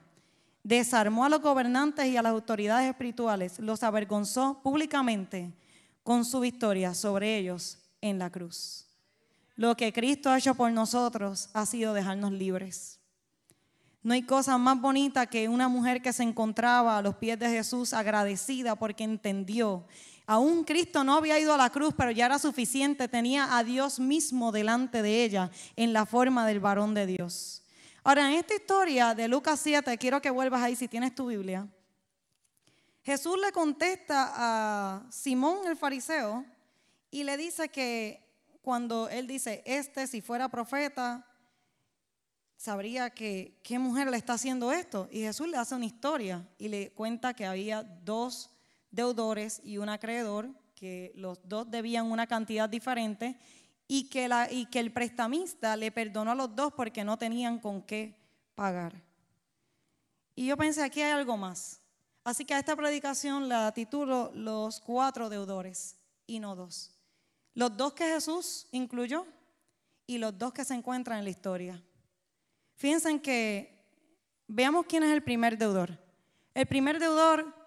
desarmó 0.63 1.25
a 1.25 1.29
los 1.29 1.41
gobernantes 1.41 2.07
y 2.07 2.17
a 2.17 2.23
las 2.23 2.33
autoridades 2.33 2.89
espirituales, 2.89 3.59
los 3.59 3.83
avergonzó 3.83 4.61
públicamente 4.63 5.53
con 6.03 6.25
su 6.25 6.41
victoria 6.41 6.95
sobre 6.95 7.37
ellos 7.39 7.79
en 8.01 8.19
la 8.19 8.31
cruz. 8.31 8.87
Lo 9.57 9.77
que 9.77 9.93
Cristo 9.93 10.31
ha 10.31 10.39
hecho 10.39 10.55
por 10.55 10.73
nosotros 10.73 11.49
ha 11.53 11.65
sido 11.67 11.95
dejarnos 11.95 12.33
libres. 12.33 12.99
No 14.03 14.13
hay 14.13 14.23
cosa 14.23 14.59
más 14.59 14.79
bonita 14.81 15.27
que 15.27 15.49
una 15.49 15.69
mujer 15.69 16.03
que 16.03 16.13
se 16.13 16.23
encontraba 16.23 16.99
a 16.99 17.03
los 17.03 17.15
pies 17.15 17.39
de 17.39 17.49
Jesús 17.49 17.95
agradecida 17.95 18.77
porque 18.77 19.05
entendió 19.05 19.87
Aún 20.27 20.65
Cristo 20.65 21.05
no 21.05 21.17
había 21.17 21.39
ido 21.39 21.53
a 21.53 21.59
la 21.59 21.71
cruz, 21.71 21.95
pero 21.97 22.11
ya 22.11 22.27
era 22.27 22.39
suficiente. 22.39 23.09
Tenía 23.09 23.57
a 23.57 23.65
Dios 23.65 24.01
mismo 24.01 24.53
delante 24.53 25.03
de 25.03 25.25
ella 25.25 25.51
en 25.77 25.93
la 25.93 26.07
forma 26.07 26.47
del 26.47 26.61
varón 26.61 26.95
de 26.95 27.07
Dios. 27.07 27.63
Ahora, 28.03 28.31
en 28.31 28.39
esta 28.39 28.55
historia 28.55 29.15
de 29.15 29.29
Lucas 29.29 29.61
7, 29.61 29.97
quiero 29.99 30.21
que 30.21 30.31
vuelvas 30.31 30.63
ahí 30.63 30.77
si 30.77 30.89
tienes 30.89 31.15
tu 31.15 31.27
Biblia. 31.27 31.67
Jesús 33.03 33.39
le 33.39 33.53
contesta 33.53 34.33
a 34.35 35.03
Simón 35.11 35.67
el 35.67 35.77
fariseo 35.77 36.45
y 37.11 37.23
le 37.23 37.37
dice 37.37 37.69
que 37.69 38.25
cuando 38.63 39.11
él 39.11 39.27
dice, 39.27 39.63
este 39.67 40.07
si 40.07 40.23
fuera 40.23 40.49
profeta, 40.49 41.27
sabría 42.57 43.11
que 43.11 43.61
qué 43.63 43.79
mujer 43.79 44.11
le 44.11 44.17
está 44.17 44.33
haciendo 44.33 44.73
esto. 44.73 45.07
Y 45.13 45.21
Jesús 45.21 45.49
le 45.49 45.59
hace 45.59 45.75
una 45.75 45.85
historia 45.85 46.49
y 46.57 46.69
le 46.69 46.93
cuenta 46.93 47.35
que 47.35 47.45
había 47.45 47.83
dos 47.83 48.51
deudores 48.95 49.61
y 49.65 49.79
un 49.79 49.89
acreedor, 49.89 50.51
que 50.75 51.13
los 51.15 51.39
dos 51.49 51.71
debían 51.71 52.11
una 52.11 52.27
cantidad 52.27 52.69
diferente 52.69 53.39
y 53.87 54.09
que, 54.09 54.29
la, 54.29 54.51
y 54.51 54.67
que 54.67 54.81
el 54.81 54.93
prestamista 54.93 55.77
le 55.77 55.93
perdonó 55.93 56.33
a 56.33 56.35
los 56.35 56.55
dos 56.55 56.73
porque 56.75 57.05
no 57.05 57.17
tenían 57.17 57.59
con 57.59 57.83
qué 57.83 58.17
pagar. 58.55 59.03
Y 60.35 60.47
yo 60.47 60.57
pensé, 60.57 60.83
aquí 60.83 61.01
hay 61.01 61.13
algo 61.13 61.37
más. 61.37 61.81
Así 62.25 62.45
que 62.45 62.55
a 62.55 62.59
esta 62.59 62.75
predicación 62.75 63.49
la 63.49 63.73
titulo 63.73 64.33
Los 64.35 64.81
cuatro 64.81 65.29
deudores 65.29 65.97
y 66.27 66.41
no 66.41 66.57
dos. 66.57 66.91
Los 67.55 67.77
dos 67.77 67.93
que 67.93 68.07
Jesús 68.07 68.67
incluyó 68.73 69.27
y 70.07 70.19
los 70.19 70.37
dos 70.37 70.53
que 70.53 70.65
se 70.65 70.75
encuentran 70.75 71.19
en 71.19 71.25
la 71.25 71.31
historia. 71.31 71.83
Fíjense 72.77 73.21
que 73.21 73.85
veamos 74.49 74.87
quién 74.87 75.03
es 75.03 75.13
el 75.13 75.23
primer 75.23 75.57
deudor. 75.57 75.99
El 76.55 76.67
primer 76.67 76.99
deudor 76.99 77.64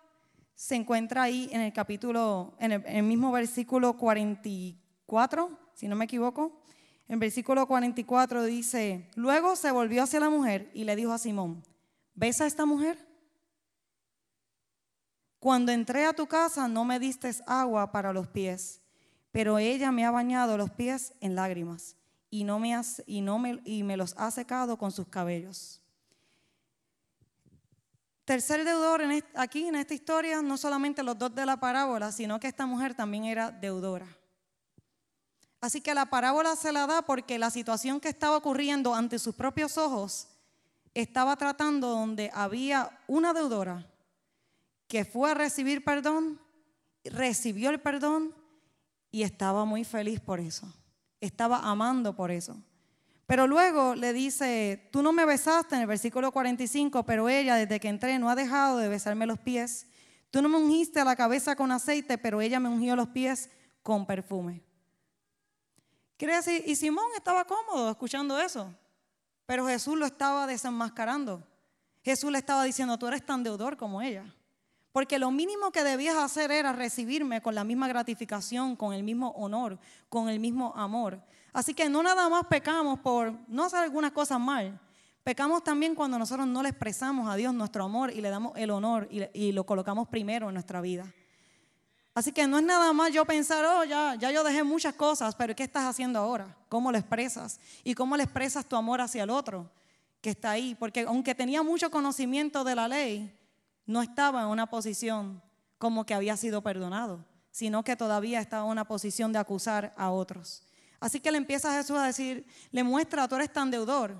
se 0.57 0.73
encuentra 0.73 1.21
ahí 1.21 1.47
en 1.51 1.61
el 1.61 1.71
capítulo, 1.71 2.55
en 2.59 2.71
el, 2.71 3.03
mismo 3.03 3.31
versículo 3.31 3.95
44, 3.95 5.55
si 5.75 5.87
no 5.87 5.95
me 5.95 6.05
equivoco. 6.05 6.59
En 7.07 7.19
versículo 7.19 7.67
44 7.67 8.43
dice, 8.43 9.07
luego 9.15 9.55
se 9.55 9.69
volvió 9.69 10.01
hacia 10.01 10.19
la 10.19 10.31
mujer 10.31 10.71
y 10.73 10.83
le 10.83 10.95
dijo 10.95 11.13
a 11.13 11.19
Simón, 11.19 11.63
¿ves 12.15 12.41
a 12.41 12.47
esta 12.47 12.65
mujer? 12.65 12.97
Cuando 15.37 15.71
entré 15.71 16.05
a 16.05 16.13
tu 16.13 16.25
casa 16.25 16.67
no 16.67 16.85
me 16.85 16.97
diste 16.97 17.29
agua 17.45 17.91
para 17.91 18.11
los 18.11 18.27
pies, 18.27 18.81
pero 19.31 19.59
ella 19.59 19.91
me 19.91 20.05
ha 20.05 20.11
bañado 20.11 20.57
los 20.57 20.71
pies 20.71 21.13
en 21.21 21.35
lágrimas 21.35 21.95
y, 22.31 22.45
no 22.45 22.57
me, 22.57 22.75
y, 23.05 23.21
no 23.21 23.39
y 23.63 23.83
me 23.83 23.95
los 23.95 24.15
ha 24.17 24.31
secado 24.31 24.75
con 24.75 24.91
sus 24.91 25.07
cabellos. 25.07 25.83
Tercer 28.27 28.65
deudor 28.65 29.01
aquí 29.35 29.67
en 29.69 29.75
esta 29.75 29.93
historia, 29.93 30.41
no 30.41 30.57
solamente 30.57 31.01
los 31.01 31.17
dos 31.17 31.33
de 31.33 31.45
la 31.45 31.61
parábola, 31.61 32.11
sino 32.11 32.41
que 32.41 32.49
esta 32.49 32.65
mujer 32.65 32.93
también 32.93 33.23
era 33.23 33.51
deudora. 33.51 34.05
Así 35.61 35.79
que 35.79 35.93
la 35.93 36.07
parábola 36.07 36.57
se 36.57 36.73
la 36.73 36.85
da 36.87 37.03
porque 37.03 37.39
la 37.39 37.49
situación 37.51 38.01
que 38.01 38.09
estaba 38.09 38.35
ocurriendo 38.35 38.93
ante 38.93 39.17
sus 39.17 39.33
propios 39.33 39.77
ojos 39.77 40.27
estaba 40.93 41.37
tratando 41.37 41.87
donde 41.87 42.29
había 42.33 42.99
una 43.07 43.31
deudora 43.31 43.87
que 44.89 45.05
fue 45.05 45.31
a 45.31 45.33
recibir 45.33 45.85
perdón, 45.85 46.37
recibió 47.05 47.69
el 47.69 47.79
perdón 47.79 48.35
y 49.09 49.23
estaba 49.23 49.63
muy 49.63 49.85
feliz 49.85 50.19
por 50.19 50.41
eso. 50.41 50.67
Estaba 51.21 51.59
amando 51.59 52.13
por 52.13 52.31
eso. 52.31 52.61
Pero 53.27 53.45
luego 53.45 53.93
le 53.93 54.13
dice, 54.13 54.89
tú 54.89 55.03
no 55.03 55.11
me 55.11 55.25
besaste 55.25 55.75
en 55.75 55.81
el 55.81 55.87
versículo 55.87 56.31
45, 56.31 57.03
pero 57.03 57.27
ella 57.27 57.55
desde 57.55 57.79
que 57.79 57.89
entré 57.89 58.17
no 58.17 58.29
ha 58.29 58.35
dejado 58.35 58.77
de 58.77 58.87
besarme 58.87 59.27
los 59.27 59.37
pies. 59.37 59.85
Tú 60.31 60.41
no 60.41 60.47
me 60.47 60.57
ungiste 60.57 61.03
la 61.03 61.17
cabeza 61.17 61.55
con 61.57 61.71
aceite, 61.73 62.17
pero 62.17 62.39
ella 62.39 62.61
me 62.61 62.69
ungió 62.69 62.95
los 62.95 63.09
pies 63.09 63.49
con 63.83 64.05
perfume. 64.05 64.63
Quiere 66.15 66.35
decir, 66.35 66.63
y 66.65 66.77
Simón 66.77 67.05
estaba 67.17 67.45
cómodo 67.45 67.91
escuchando 67.91 68.39
eso, 68.39 68.73
pero 69.45 69.67
Jesús 69.67 69.97
lo 69.97 70.05
estaba 70.05 70.47
desenmascarando. 70.47 71.45
Jesús 72.03 72.31
le 72.31 72.37
estaba 72.37 72.63
diciendo, 72.63 72.97
tú 72.97 73.07
eres 73.07 73.25
tan 73.25 73.43
deudor 73.43 73.75
como 73.75 74.01
ella. 74.01 74.33
Porque 74.93 75.19
lo 75.19 75.31
mínimo 75.31 75.71
que 75.71 75.83
debías 75.83 76.15
hacer 76.15 76.49
era 76.49 76.71
recibirme 76.71 77.41
con 77.41 77.53
la 77.53 77.65
misma 77.65 77.89
gratificación, 77.89 78.77
con 78.77 78.93
el 78.93 79.03
mismo 79.03 79.31
honor, 79.31 79.77
con 80.07 80.29
el 80.29 80.39
mismo 80.39 80.73
amor. 80.77 81.21
Así 81.57 81.73
que 81.73 81.89
no 81.89 82.03
nada 82.03 82.29
más 82.29 82.45
pecamos 82.45 82.99
por 82.99 83.33
no 83.47 83.63
hacer 83.63 83.79
algunas 83.79 84.11
cosas 84.11 84.39
mal. 84.39 84.79
Pecamos 85.23 85.63
también 85.63 85.95
cuando 85.95 86.19
nosotros 86.19 86.45
no 86.45 86.61
le 86.61 86.69
expresamos 86.69 87.27
a 87.27 87.35
Dios 87.35 87.51
nuestro 87.51 87.83
amor 87.83 88.11
y 88.11 88.21
le 88.21 88.29
damos 88.29 88.55
el 88.55 88.69
honor 88.69 89.09
y, 89.11 89.51
lo 89.53 89.65
colocamos 89.65 90.07
primero 90.07 90.49
en 90.49 90.53
nuestra 90.53 90.81
vida. 90.81 91.11
Así 92.13 92.31
que 92.31 92.45
no 92.45 92.59
es 92.59 92.63
nada 92.63 92.93
más 92.93 93.11
yo 93.11 93.25
pensar, 93.25 93.65
oh, 93.65 93.83
ya, 93.85 94.13
ya 94.13 94.29
yo 94.29 94.43
dejé 94.43 94.63
muchas 94.63 94.93
cosas, 94.93 95.33
pero 95.33 95.55
¿qué 95.55 95.63
estás 95.63 95.85
haciendo 95.85 96.19
ahora? 96.19 96.55
¿Cómo 96.69 96.91
lo 96.91 96.97
expresas? 96.99 97.59
¿Y 97.83 97.95
cómo 97.95 98.15
le 98.15 98.21
expresas 98.21 98.63
tu 98.63 98.75
amor 98.75 99.01
hacia 99.01 99.23
el 99.23 99.31
otro 99.31 99.67
que 100.21 100.29
está 100.29 100.51
ahí? 100.51 100.75
Porque 100.75 101.05
aunque 101.07 101.33
tenía 101.33 101.63
mucho 101.63 101.89
conocimiento 101.89 102.63
de 102.63 102.75
la 102.75 102.87
ley, 102.87 103.35
no 103.87 104.03
estaba 104.03 104.43
en 104.43 104.49
una 104.49 104.67
posición 104.67 105.41
como 105.79 106.05
que 106.05 106.13
había 106.13 106.37
sido 106.37 106.61
perdonado, 106.61 107.25
sino 107.49 107.83
que 107.83 107.95
todavía 107.95 108.41
estaba 108.41 108.65
en 108.65 108.69
una 108.69 108.85
posición 108.85 109.33
de 109.33 109.39
acusar 109.39 109.91
a 109.97 110.11
otros. 110.11 110.66
Así 110.99 111.19
que 111.19 111.31
le 111.31 111.37
empieza 111.37 111.73
Jesús 111.73 111.97
a 111.97 112.05
decir, 112.05 112.45
le 112.71 112.83
muestra, 112.83 113.27
tú 113.27 113.35
eres 113.35 113.51
tan 113.51 113.69
deudor. 113.69 114.15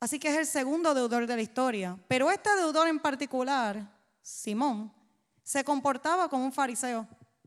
Así 0.00 0.18
que 0.18 0.28
es 0.28 0.36
el 0.36 0.46
segundo 0.46 0.92
deudor 0.92 1.26
de 1.26 1.36
la 1.36 1.42
historia. 1.42 1.98
Pero 2.08 2.30
este 2.30 2.54
deudor 2.56 2.88
en 2.88 2.98
particular, 2.98 3.90
Simón, 4.20 4.92
se 5.42 5.64
comportaba 5.64 6.28
como 6.28 6.44
un 6.44 6.52
fariseo. 6.52 7.06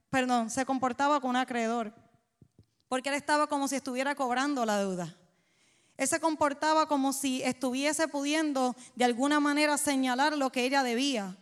Perdón, 0.10 0.50
se 0.50 0.66
comportaba 0.66 1.20
como 1.20 1.32
un 1.32 1.36
acreedor. 1.36 1.94
Porque 2.88 3.10
él 3.10 3.16
estaba 3.16 3.48
como 3.48 3.68
si 3.68 3.76
estuviera 3.76 4.16
cobrando 4.16 4.66
la 4.66 4.80
deuda. 4.80 5.16
Él 5.98 6.08
se 6.08 6.20
comportaba 6.20 6.88
como 6.88 7.12
si 7.12 7.42
estuviese 7.44 8.08
pudiendo 8.08 8.76
de 8.96 9.06
alguna 9.06 9.40
manera 9.40 9.78
señalar 9.78 10.38
lo 10.38 10.52
que 10.52 10.64
ella 10.64 10.84
debía. 10.84 11.36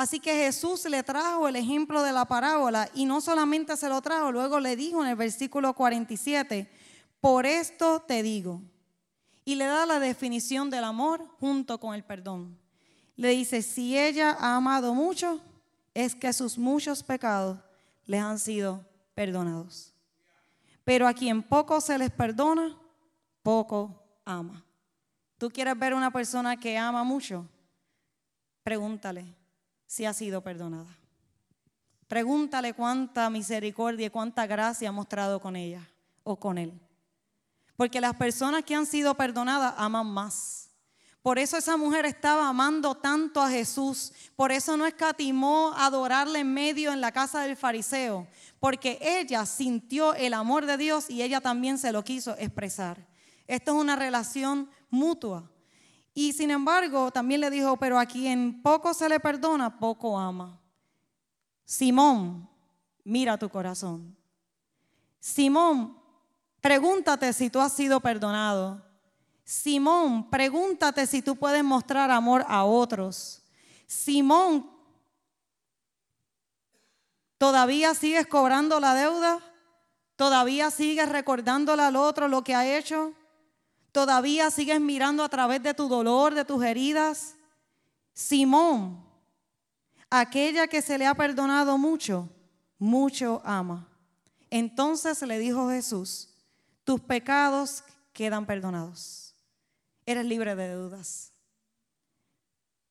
Así 0.00 0.18
que 0.18 0.34
Jesús 0.34 0.86
le 0.86 1.02
trajo 1.02 1.46
el 1.46 1.56
ejemplo 1.56 2.02
de 2.02 2.10
la 2.10 2.24
parábola 2.24 2.88
y 2.94 3.04
no 3.04 3.20
solamente 3.20 3.76
se 3.76 3.86
lo 3.86 4.00
trajo, 4.00 4.32
luego 4.32 4.58
le 4.58 4.74
dijo 4.74 5.02
en 5.02 5.10
el 5.10 5.14
versículo 5.14 5.74
47, 5.74 6.70
por 7.20 7.44
esto 7.44 8.00
te 8.00 8.22
digo. 8.22 8.62
Y 9.44 9.56
le 9.56 9.66
da 9.66 9.84
la 9.84 10.00
definición 10.00 10.70
del 10.70 10.84
amor 10.84 11.28
junto 11.38 11.78
con 11.78 11.94
el 11.94 12.02
perdón. 12.02 12.58
Le 13.14 13.28
dice, 13.28 13.60
si 13.60 13.98
ella 13.98 14.34
ha 14.40 14.56
amado 14.56 14.94
mucho, 14.94 15.38
es 15.92 16.14
que 16.14 16.32
sus 16.32 16.56
muchos 16.56 17.02
pecados 17.02 17.58
les 18.06 18.22
han 18.22 18.38
sido 18.38 18.82
perdonados. 19.14 19.92
Pero 20.82 21.06
a 21.06 21.12
quien 21.12 21.42
poco 21.42 21.78
se 21.82 21.98
les 21.98 22.10
perdona, 22.10 22.74
poco 23.42 24.02
ama. 24.24 24.64
¿Tú 25.36 25.50
quieres 25.50 25.78
ver 25.78 25.92
una 25.92 26.10
persona 26.10 26.56
que 26.56 26.78
ama 26.78 27.04
mucho? 27.04 27.46
Pregúntale, 28.62 29.36
si 29.90 30.04
ha 30.04 30.14
sido 30.14 30.40
perdonada. 30.40 30.96
Pregúntale 32.06 32.74
cuánta 32.74 33.28
misericordia 33.28 34.06
y 34.06 34.10
cuánta 34.10 34.46
gracia 34.46 34.88
ha 34.88 34.92
mostrado 34.92 35.40
con 35.40 35.56
ella 35.56 35.84
o 36.22 36.38
con 36.38 36.58
él. 36.58 36.80
Porque 37.74 38.00
las 38.00 38.14
personas 38.14 38.62
que 38.62 38.76
han 38.76 38.86
sido 38.86 39.16
perdonadas 39.16 39.74
aman 39.76 40.06
más. 40.06 40.68
Por 41.22 41.40
eso 41.40 41.56
esa 41.56 41.76
mujer 41.76 42.06
estaba 42.06 42.48
amando 42.48 42.94
tanto 42.94 43.42
a 43.42 43.50
Jesús. 43.50 44.12
Por 44.36 44.52
eso 44.52 44.76
no 44.76 44.86
escatimó 44.86 45.72
adorarle 45.76 46.38
en 46.38 46.54
medio 46.54 46.92
en 46.92 47.00
la 47.00 47.10
casa 47.10 47.40
del 47.40 47.56
fariseo. 47.56 48.28
Porque 48.60 48.96
ella 49.02 49.44
sintió 49.44 50.14
el 50.14 50.34
amor 50.34 50.66
de 50.66 50.76
Dios 50.76 51.10
y 51.10 51.22
ella 51.22 51.40
también 51.40 51.78
se 51.78 51.90
lo 51.90 52.04
quiso 52.04 52.36
expresar. 52.38 53.08
Esto 53.48 53.72
es 53.72 53.80
una 53.80 53.96
relación 53.96 54.70
mutua. 54.88 55.50
Y 56.20 56.34
sin 56.34 56.50
embargo, 56.50 57.10
también 57.10 57.40
le 57.40 57.48
dijo, 57.48 57.78
pero 57.78 57.98
a 57.98 58.04
quien 58.04 58.60
poco 58.60 58.92
se 58.92 59.08
le 59.08 59.18
perdona, 59.18 59.78
poco 59.78 60.18
ama. 60.18 60.60
Simón, 61.64 62.46
mira 63.04 63.38
tu 63.38 63.48
corazón. 63.48 64.14
Simón, 65.18 65.96
pregúntate 66.60 67.32
si 67.32 67.48
tú 67.48 67.58
has 67.58 67.72
sido 67.72 68.00
perdonado. 68.00 68.84
Simón, 69.44 70.28
pregúntate 70.28 71.06
si 71.06 71.22
tú 71.22 71.36
puedes 71.36 71.64
mostrar 71.64 72.10
amor 72.10 72.44
a 72.46 72.64
otros. 72.64 73.40
Simón, 73.86 74.70
¿todavía 77.38 77.94
sigues 77.94 78.26
cobrando 78.26 78.78
la 78.78 78.92
deuda? 78.92 79.40
¿Todavía 80.16 80.70
sigues 80.70 81.08
recordándole 81.08 81.82
al 81.82 81.96
otro 81.96 82.28
lo 82.28 82.44
que 82.44 82.54
ha 82.54 82.76
hecho? 82.76 83.14
¿Todavía 83.92 84.50
sigues 84.50 84.80
mirando 84.80 85.24
a 85.24 85.28
través 85.28 85.62
de 85.62 85.74
tu 85.74 85.88
dolor, 85.88 86.34
de 86.34 86.44
tus 86.44 86.62
heridas? 86.62 87.36
Simón, 88.12 89.04
aquella 90.08 90.68
que 90.68 90.82
se 90.82 90.98
le 90.98 91.06
ha 91.06 91.14
perdonado 91.14 91.78
mucho, 91.78 92.28
mucho 92.78 93.40
ama. 93.44 93.88
Entonces 94.50 95.22
le 95.22 95.38
dijo 95.38 95.70
Jesús, 95.70 96.28
tus 96.84 97.00
pecados 97.00 97.84
quedan 98.12 98.46
perdonados. 98.46 99.34
Eres 100.06 100.24
libre 100.24 100.54
de 100.56 100.68
deudas. 100.68 101.32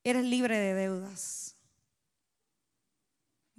Eres 0.03 0.23
libre 0.25 0.57
de 0.57 0.73
deudas. 0.73 1.55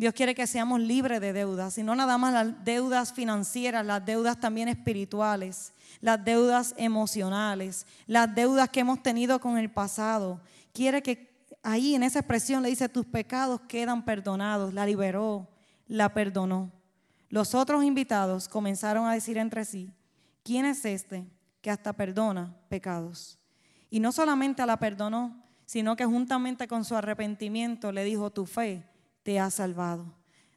Dios 0.01 0.15
quiere 0.15 0.35
que 0.35 0.47
seamos 0.47 0.81
libres 0.81 1.21
de 1.21 1.35
deudas, 1.35 1.77
y 1.77 1.83
no 1.83 1.95
nada 1.95 2.17
más 2.17 2.33
las 2.33 2.65
deudas 2.65 3.13
financieras, 3.13 3.85
las 3.85 4.03
deudas 4.03 4.41
también 4.41 4.69
espirituales, 4.69 5.75
las 6.01 6.25
deudas 6.25 6.73
emocionales, 6.79 7.85
las 8.07 8.35
deudas 8.35 8.71
que 8.71 8.81
hemos 8.81 9.03
tenido 9.03 9.39
con 9.43 9.59
el 9.59 9.71
pasado. 9.71 10.41
Quiere 10.73 11.03
que 11.03 11.45
ahí 11.63 11.95
en 11.95 12.03
esa 12.03 12.21
expresión 12.21 12.63
le 12.63 12.71
dice, 12.71 12.89
tus 12.89 13.05
pecados 13.05 13.61
quedan 13.69 14.03
perdonados, 14.03 14.73
la 14.73 14.87
liberó, 14.87 15.47
la 15.87 16.15
perdonó. 16.15 16.73
Los 17.29 17.55
otros 17.55 17.85
invitados 17.85 18.49
comenzaron 18.49 19.07
a 19.07 19.13
decir 19.13 19.37
entre 19.37 19.67
sí, 19.67 19.93
¿quién 20.43 20.65
es 20.65 20.83
este 20.87 21.27
que 21.61 21.71
hasta 21.71 21.93
perdona 21.93 22.57
pecados? 22.71 23.39
Y 23.91 24.01
no 24.01 24.13
solamente 24.13 24.65
la 24.65 24.79
perdonó, 24.79 25.45
sino 25.67 25.95
que 25.95 26.07
juntamente 26.07 26.67
con 26.69 26.87
su 26.87 26.97
arrepentimiento 26.97 27.93
le 27.93 28.03
dijo, 28.03 28.31
tu 28.31 28.47
fe 28.47 28.90
te 29.23 29.39
ha 29.39 29.51
salvado. 29.51 30.07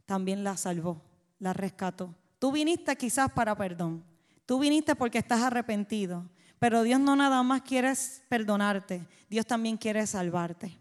También 0.06 0.44
la 0.44 0.58
salvó, 0.58 1.02
la 1.40 1.54
rescató. 1.54 2.14
Tú 2.40 2.52
viniste 2.52 2.96
quizás 2.96 3.32
para 3.32 3.56
perdón. 3.56 4.04
Tú 4.46 4.60
viniste 4.60 4.96
porque 4.96 5.20
estás 5.20 5.42
arrepentido. 5.42 6.26
Pero 6.60 6.84
Dios 6.84 7.00
no 7.00 7.16
nada 7.16 7.44
más 7.44 7.62
quiere 7.62 7.92
perdonarte, 8.30 9.06
Dios 9.30 9.46
también 9.46 9.76
quiere 9.76 10.08
salvarte. 10.08 10.78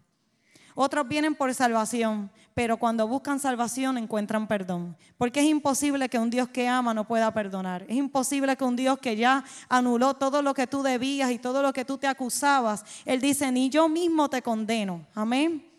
Otros 0.74 1.08
vienen 1.08 1.34
por 1.34 1.52
salvación, 1.54 2.30
pero 2.54 2.76
cuando 2.76 3.08
buscan 3.08 3.40
salvación 3.40 3.98
encuentran 3.98 4.46
perdón. 4.46 4.96
Porque 5.18 5.40
es 5.40 5.46
imposible 5.46 6.08
que 6.08 6.18
un 6.18 6.30
Dios 6.30 6.48
que 6.48 6.68
ama 6.68 6.94
no 6.94 7.06
pueda 7.06 7.34
perdonar. 7.34 7.84
Es 7.88 7.96
imposible 7.96 8.56
que 8.56 8.64
un 8.64 8.76
Dios 8.76 8.98
que 8.98 9.16
ya 9.16 9.44
anuló 9.68 10.14
todo 10.14 10.40
lo 10.40 10.54
que 10.54 10.66
tú 10.66 10.82
debías 10.82 11.30
y 11.30 11.38
todo 11.38 11.62
lo 11.62 11.72
que 11.72 11.84
tú 11.84 11.98
te 11.98 12.06
acusabas, 12.06 12.84
Él 13.04 13.20
dice, 13.20 13.50
ni 13.50 13.68
yo 13.68 13.88
mismo 13.88 14.30
te 14.30 14.40
condeno. 14.40 15.06
Amén. 15.14 15.71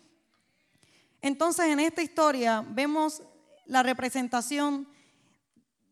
Entonces 1.24 1.64
en 1.64 1.80
esta 1.80 2.02
historia 2.02 2.62
vemos 2.68 3.22
la 3.64 3.82
representación 3.82 4.86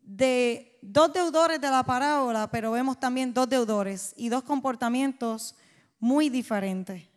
de 0.02 0.78
dos 0.82 1.10
deudores 1.10 1.58
de 1.58 1.70
la 1.70 1.82
parábola, 1.84 2.50
pero 2.50 2.70
vemos 2.70 3.00
también 3.00 3.32
dos 3.32 3.48
deudores 3.48 4.12
y 4.18 4.28
dos 4.28 4.42
comportamientos 4.42 5.54
muy 5.98 6.28
diferentes. 6.28 7.08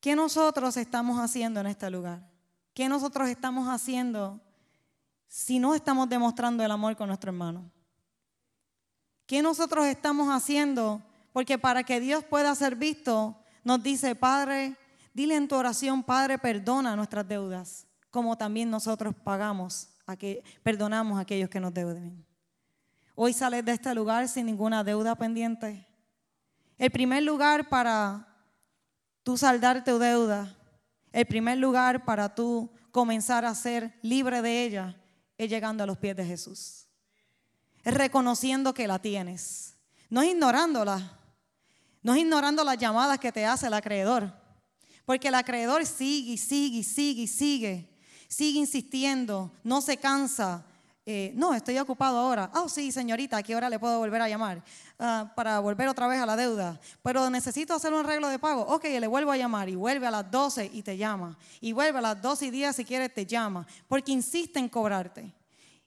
¿Qué 0.00 0.14
nosotros 0.14 0.76
estamos 0.76 1.18
haciendo 1.18 1.60
en 1.60 1.68
este 1.68 1.88
lugar? 1.88 2.28
¿Qué 2.74 2.90
nosotros 2.90 3.30
estamos 3.30 3.68
haciendo 3.68 4.38
si 5.28 5.58
no 5.58 5.74
estamos 5.74 6.10
demostrando 6.10 6.62
el 6.62 6.70
amor 6.70 6.94
con 6.94 7.06
nuestro 7.08 7.30
hermano? 7.30 7.70
¿Qué 9.24 9.40
nosotros 9.40 9.86
estamos 9.86 10.28
haciendo? 10.28 11.00
Porque 11.32 11.56
para 11.56 11.84
que 11.84 12.00
Dios 12.00 12.22
pueda 12.22 12.54
ser 12.54 12.76
visto, 12.76 13.34
nos 13.64 13.82
dice, 13.82 14.14
Padre, 14.14 14.76
dile 15.16 15.34
en 15.34 15.48
tu 15.48 15.56
oración, 15.56 16.02
Padre, 16.02 16.36
perdona 16.36 16.94
nuestras 16.94 17.26
deudas, 17.26 17.86
como 18.10 18.36
también 18.36 18.68
nosotros 18.68 19.14
pagamos, 19.24 19.88
perdonamos 20.62 21.16
a 21.16 21.22
aquellos 21.22 21.48
que 21.48 21.58
nos 21.58 21.72
deben. 21.72 22.22
Hoy 23.14 23.32
sales 23.32 23.64
de 23.64 23.72
este 23.72 23.94
lugar 23.94 24.28
sin 24.28 24.44
ninguna 24.44 24.84
deuda 24.84 25.14
pendiente. 25.14 25.88
El 26.76 26.90
primer 26.90 27.22
lugar 27.22 27.70
para 27.70 28.28
tú 29.22 29.38
saldar 29.38 29.84
tu 29.84 29.98
deuda, 29.98 30.54
el 31.12 31.24
primer 31.24 31.56
lugar 31.56 32.04
para 32.04 32.34
tú 32.34 32.70
comenzar 32.90 33.46
a 33.46 33.54
ser 33.54 33.98
libre 34.02 34.42
de 34.42 34.64
ella 34.64 34.96
es 35.38 35.48
llegando 35.48 35.82
a 35.82 35.86
los 35.86 35.96
pies 35.96 36.14
de 36.14 36.26
Jesús. 36.26 36.88
Es 37.84 37.94
reconociendo 37.94 38.74
que 38.74 38.86
la 38.86 38.98
tienes. 38.98 39.78
No 40.10 40.20
es 40.20 40.28
ignorándola. 40.28 41.18
No 42.02 42.12
es 42.12 42.20
ignorando 42.20 42.62
las 42.64 42.76
llamadas 42.76 43.18
que 43.18 43.32
te 43.32 43.46
hace 43.46 43.68
el 43.68 43.74
acreedor. 43.74 44.45
Porque 45.06 45.28
el 45.28 45.34
acreedor 45.34 45.86
sigue 45.86 46.36
sigue 46.36 46.84
sigue 46.84 47.26
sigue. 47.26 47.88
Sigue 48.28 48.58
insistiendo, 48.58 49.52
no 49.62 49.80
se 49.80 49.96
cansa, 49.96 50.66
eh, 51.08 51.32
no, 51.36 51.54
estoy 51.54 51.78
ocupado 51.78 52.18
ahora. 52.18 52.50
Oh, 52.54 52.68
sí, 52.68 52.90
señorita, 52.90 53.36
¿a 53.36 53.42
qué 53.44 53.54
hora 53.54 53.70
le 53.70 53.78
puedo 53.78 54.00
volver 54.00 54.20
a 54.20 54.28
llamar? 54.28 54.60
Ah, 54.98 55.32
para 55.36 55.60
volver 55.60 55.86
otra 55.86 56.08
vez 56.08 56.20
a 56.20 56.26
la 56.26 56.34
deuda. 56.34 56.80
Pero 57.00 57.30
necesito 57.30 57.74
hacer 57.74 57.92
un 57.92 58.00
arreglo 58.00 58.28
de 58.28 58.40
pago. 58.40 58.62
Ok, 58.62 58.82
le 58.84 59.06
vuelvo 59.06 59.30
a 59.30 59.36
llamar 59.36 59.68
y 59.68 59.76
vuelve 59.76 60.08
a 60.08 60.10
las 60.10 60.28
12 60.28 60.68
y 60.74 60.82
te 60.82 60.96
llama. 60.96 61.38
Y 61.60 61.72
vuelve 61.72 62.00
a 62.00 62.02
las 62.02 62.20
12 62.20 62.46
y 62.46 62.50
10 62.50 62.74
si 62.74 62.84
quieres 62.84 63.14
te 63.14 63.24
llama. 63.24 63.64
Porque 63.86 64.10
insiste 64.10 64.58
en 64.58 64.68
cobrarte. 64.68 65.32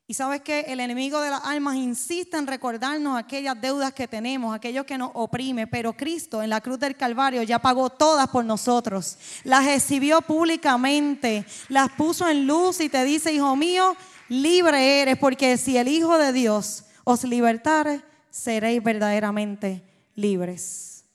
Y 0.10 0.16
sabes 0.16 0.42
que 0.42 0.62
el 0.62 0.80
enemigo 0.80 1.22
de 1.22 1.30
las 1.30 1.46
almas 1.46 1.76
insiste 1.76 2.36
en 2.36 2.48
recordarnos 2.48 3.16
aquellas 3.16 3.62
deudas 3.62 3.94
que 3.94 4.08
tenemos, 4.08 4.56
aquello 4.56 4.84
que 4.84 4.98
nos 4.98 5.12
oprime, 5.14 5.68
pero 5.68 5.94
Cristo 5.94 6.42
en 6.42 6.50
la 6.50 6.62
cruz 6.62 6.80
del 6.80 6.96
Calvario 6.96 7.44
ya 7.44 7.60
pagó 7.60 7.92
todas 7.92 8.28
por 8.30 8.44
nosotros. 8.44 9.20
Las 9.44 9.66
recibió 9.66 10.22
públicamente, 10.22 11.46
las 11.68 11.92
puso 11.92 12.28
en 12.28 12.48
luz 12.48 12.82
y 12.82 12.90
te 12.90 13.04
dice, 13.04 13.32
hijo 13.32 13.56
mío, 13.56 13.96
libre 14.30 15.04
eres, 15.04 15.16
porque 15.20 15.60
si 15.60 15.78
el 15.78 15.88
Hijo 15.88 16.18
de 16.18 16.34
Dios 16.34 16.86
os 17.04 17.24
libertare, 17.24 18.02
seréis 18.32 18.82
verdaderamente 18.82 19.84
libres. 20.16 21.06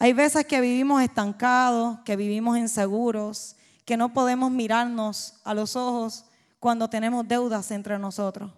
Hay 0.00 0.12
veces 0.12 0.44
que 0.44 0.60
vivimos 0.60 1.04
estancados, 1.04 2.00
que 2.04 2.16
vivimos 2.16 2.58
inseguros, 2.58 3.54
que 3.84 3.96
no 3.96 4.12
podemos 4.12 4.50
mirarnos 4.50 5.34
a 5.44 5.54
los 5.54 5.76
ojos 5.76 6.24
cuando 6.62 6.88
tenemos 6.88 7.26
deudas 7.26 7.72
entre 7.72 7.98
nosotros, 7.98 8.48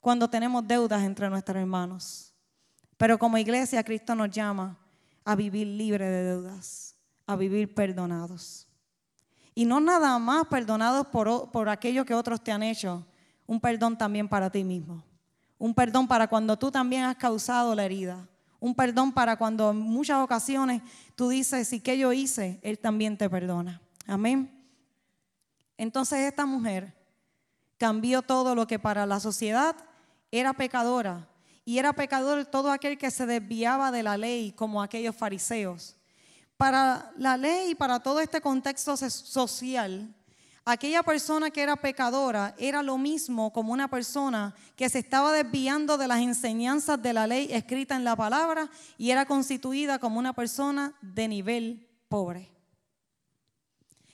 cuando 0.00 0.30
tenemos 0.30 0.66
deudas 0.66 1.02
entre 1.02 1.28
nuestros 1.28 1.58
hermanos. 1.58 2.32
Pero 2.96 3.18
como 3.18 3.36
iglesia, 3.36 3.84
Cristo 3.84 4.14
nos 4.14 4.30
llama 4.30 4.78
a 5.26 5.36
vivir 5.36 5.66
libre 5.66 6.08
de 6.08 6.24
deudas, 6.24 6.96
a 7.26 7.36
vivir 7.36 7.74
perdonados. 7.74 8.66
Y 9.54 9.66
no 9.66 9.78
nada 9.78 10.18
más 10.18 10.46
perdonados 10.46 11.08
por, 11.08 11.50
por 11.50 11.68
aquello 11.68 12.06
que 12.06 12.14
otros 12.14 12.42
te 12.42 12.50
han 12.50 12.62
hecho, 12.62 13.04
un 13.46 13.60
perdón 13.60 13.98
también 13.98 14.26
para 14.26 14.48
ti 14.48 14.64
mismo. 14.64 15.04
Un 15.58 15.74
perdón 15.74 16.08
para 16.08 16.28
cuando 16.28 16.58
tú 16.58 16.70
también 16.70 17.04
has 17.04 17.16
causado 17.16 17.74
la 17.74 17.84
herida. 17.84 18.26
Un 18.58 18.74
perdón 18.74 19.12
para 19.12 19.36
cuando 19.36 19.72
en 19.72 19.76
muchas 19.76 20.24
ocasiones 20.24 20.80
tú 21.14 21.28
dices, 21.28 21.68
si 21.68 21.80
que 21.80 21.98
yo 21.98 22.10
hice, 22.14 22.58
Él 22.62 22.78
también 22.78 23.18
te 23.18 23.28
perdona. 23.28 23.82
Amén. 24.06 24.50
Entonces 25.76 26.20
esta 26.20 26.46
mujer 26.46 26.98
cambió 27.80 28.20
todo 28.20 28.54
lo 28.54 28.66
que 28.66 28.78
para 28.78 29.06
la 29.06 29.20
sociedad 29.20 29.74
era 30.30 30.52
pecadora. 30.52 31.26
Y 31.64 31.78
era 31.78 31.94
pecador 31.94 32.44
todo 32.44 32.70
aquel 32.70 32.98
que 32.98 33.10
se 33.10 33.24
desviaba 33.24 33.90
de 33.90 34.02
la 34.02 34.18
ley, 34.18 34.52
como 34.52 34.82
aquellos 34.82 35.16
fariseos. 35.16 35.96
Para 36.58 37.10
la 37.16 37.38
ley 37.38 37.70
y 37.70 37.74
para 37.74 37.98
todo 37.98 38.20
este 38.20 38.42
contexto 38.42 38.98
social, 38.98 40.14
aquella 40.66 41.02
persona 41.02 41.50
que 41.50 41.62
era 41.62 41.74
pecadora 41.74 42.54
era 42.58 42.82
lo 42.82 42.98
mismo 42.98 43.50
como 43.50 43.72
una 43.72 43.88
persona 43.88 44.54
que 44.76 44.90
se 44.90 44.98
estaba 44.98 45.32
desviando 45.32 45.96
de 45.96 46.06
las 46.06 46.20
enseñanzas 46.20 47.00
de 47.00 47.14
la 47.14 47.26
ley 47.26 47.48
escrita 47.50 47.96
en 47.96 48.04
la 48.04 48.14
palabra 48.14 48.68
y 48.98 49.10
era 49.10 49.24
constituida 49.24 49.98
como 49.98 50.18
una 50.18 50.34
persona 50.34 50.92
de 51.00 51.28
nivel 51.28 51.88
pobre. 52.10 52.59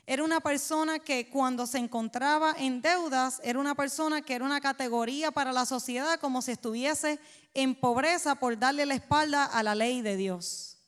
Era 0.07 0.23
una 0.23 0.41
persona 0.41 1.01
que 1.01 1.29
cuando 1.29 1.67
se 1.67 1.79
encontraba 1.79 2.55
en 2.59 2.81
deudas, 2.81 3.41
era 3.43 3.59
una 3.59 3.75
persona 3.75 4.23
que 4.23 4.35
era 4.35 4.45
una 4.45 4.61
categoría 4.61 5.33
para 5.33 5.53
la 5.53 5.67
sociedad 5.67 6.21
como 6.21 6.43
si 6.43 6.53
estuviese 6.53 7.19
en 7.55 7.75
pobreza 7.75 8.37
por 8.37 8.59
darle 8.59 8.87
la 8.87 8.95
espalda 8.95 9.45
a 9.45 9.63
la 9.63 9.75
ley 9.75 10.03
de 10.03 10.17
Dios. 10.17 10.79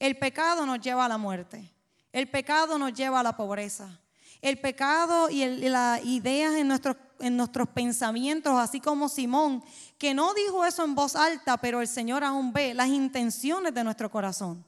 El 0.00 0.18
pecado 0.18 0.66
nos 0.66 0.80
lleva 0.80 1.04
a 1.04 1.08
la 1.08 1.18
muerte. 1.18 1.70
El 2.12 2.28
pecado 2.28 2.78
nos 2.78 2.92
lleva 2.92 3.20
a 3.20 3.22
la 3.22 3.36
pobreza 3.36 4.00
el 4.44 4.58
pecado 4.58 5.30
y 5.30 5.42
las 5.70 6.04
ideas 6.04 6.54
en 6.56 6.68
nuestros, 6.68 6.96
en 7.18 7.34
nuestros 7.34 7.66
pensamientos, 7.66 8.52
así 8.58 8.78
como 8.78 9.08
Simón, 9.08 9.64
que 9.96 10.12
no 10.12 10.34
dijo 10.34 10.66
eso 10.66 10.84
en 10.84 10.94
voz 10.94 11.16
alta, 11.16 11.56
pero 11.56 11.80
el 11.80 11.88
Señor 11.88 12.22
aún 12.22 12.52
ve 12.52 12.74
las 12.74 12.88
intenciones 12.88 13.72
de 13.72 13.82
nuestro 13.82 14.10
corazón. 14.10 14.62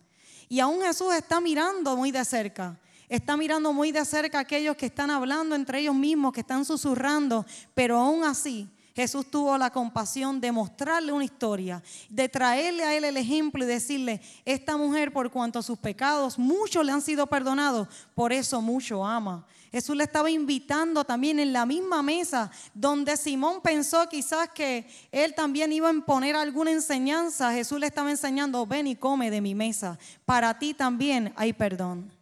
Y 0.48 0.60
aún 0.60 0.80
Jesús 0.80 1.12
está 1.14 1.42
mirando 1.42 1.94
muy 1.94 2.10
de 2.10 2.24
cerca. 2.24 2.80
Está 3.08 3.36
mirando 3.36 3.72
muy 3.72 3.92
de 3.92 4.04
cerca 4.04 4.38
a 4.38 4.42
aquellos 4.42 4.76
que 4.76 4.86
están 4.86 5.10
hablando 5.10 5.54
entre 5.54 5.80
ellos 5.80 5.94
mismos, 5.94 6.32
que 6.32 6.40
están 6.40 6.64
susurrando, 6.64 7.46
pero 7.74 7.98
aún 7.98 8.24
así 8.24 8.68
Jesús 8.96 9.30
tuvo 9.30 9.58
la 9.58 9.68
compasión 9.70 10.40
de 10.40 10.50
mostrarle 10.50 11.12
una 11.12 11.24
historia, 11.24 11.82
de 12.08 12.30
traerle 12.30 12.82
a 12.82 12.96
él 12.96 13.04
el 13.04 13.18
ejemplo 13.18 13.62
y 13.62 13.66
decirle, 13.66 14.22
esta 14.46 14.78
mujer 14.78 15.12
por 15.12 15.30
cuanto 15.30 15.58
a 15.58 15.62
sus 15.62 15.76
pecados 15.76 16.38
muchos 16.38 16.82
le 16.82 16.92
han 16.92 17.02
sido 17.02 17.26
perdonados, 17.26 17.88
por 18.14 18.32
eso 18.32 18.62
mucho 18.62 19.04
ama. 19.04 19.46
Jesús 19.70 19.94
le 19.94 20.04
estaba 20.04 20.30
invitando 20.30 21.04
también 21.04 21.38
en 21.38 21.52
la 21.52 21.66
misma 21.66 22.02
mesa 22.02 22.50
donde 22.72 23.18
Simón 23.18 23.60
pensó 23.60 24.08
quizás 24.08 24.48
que 24.48 24.88
él 25.12 25.34
también 25.34 25.70
iba 25.74 25.90
a 25.90 25.92
imponer 25.92 26.34
alguna 26.34 26.70
enseñanza. 26.70 27.52
Jesús 27.52 27.78
le 27.78 27.88
estaba 27.88 28.10
enseñando, 28.10 28.64
ven 28.64 28.86
y 28.86 28.96
come 28.96 29.30
de 29.30 29.42
mi 29.42 29.54
mesa. 29.54 29.98
Para 30.24 30.58
ti 30.58 30.72
también 30.72 31.34
hay 31.36 31.52
perdón. 31.52 32.15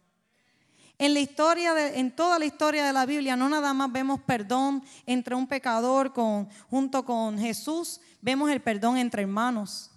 En 0.97 1.13
la 1.13 1.19
historia, 1.19 1.93
en 1.93 2.11
toda 2.11 2.39
la 2.39 2.45
historia 2.45 2.85
de 2.85 2.93
la 2.93 3.05
Biblia, 3.05 3.35
no 3.35 3.49
nada 3.49 3.73
más 3.73 3.91
vemos 3.91 4.21
perdón 4.21 4.81
entre 5.05 5.35
un 5.35 5.45
pecador 5.45 6.13
con, 6.13 6.47
junto 6.69 7.03
con 7.03 7.37
Jesús, 7.37 7.99
vemos 8.21 8.49
el 8.49 8.61
perdón 8.61 8.97
entre 8.97 9.23
hermanos, 9.23 9.91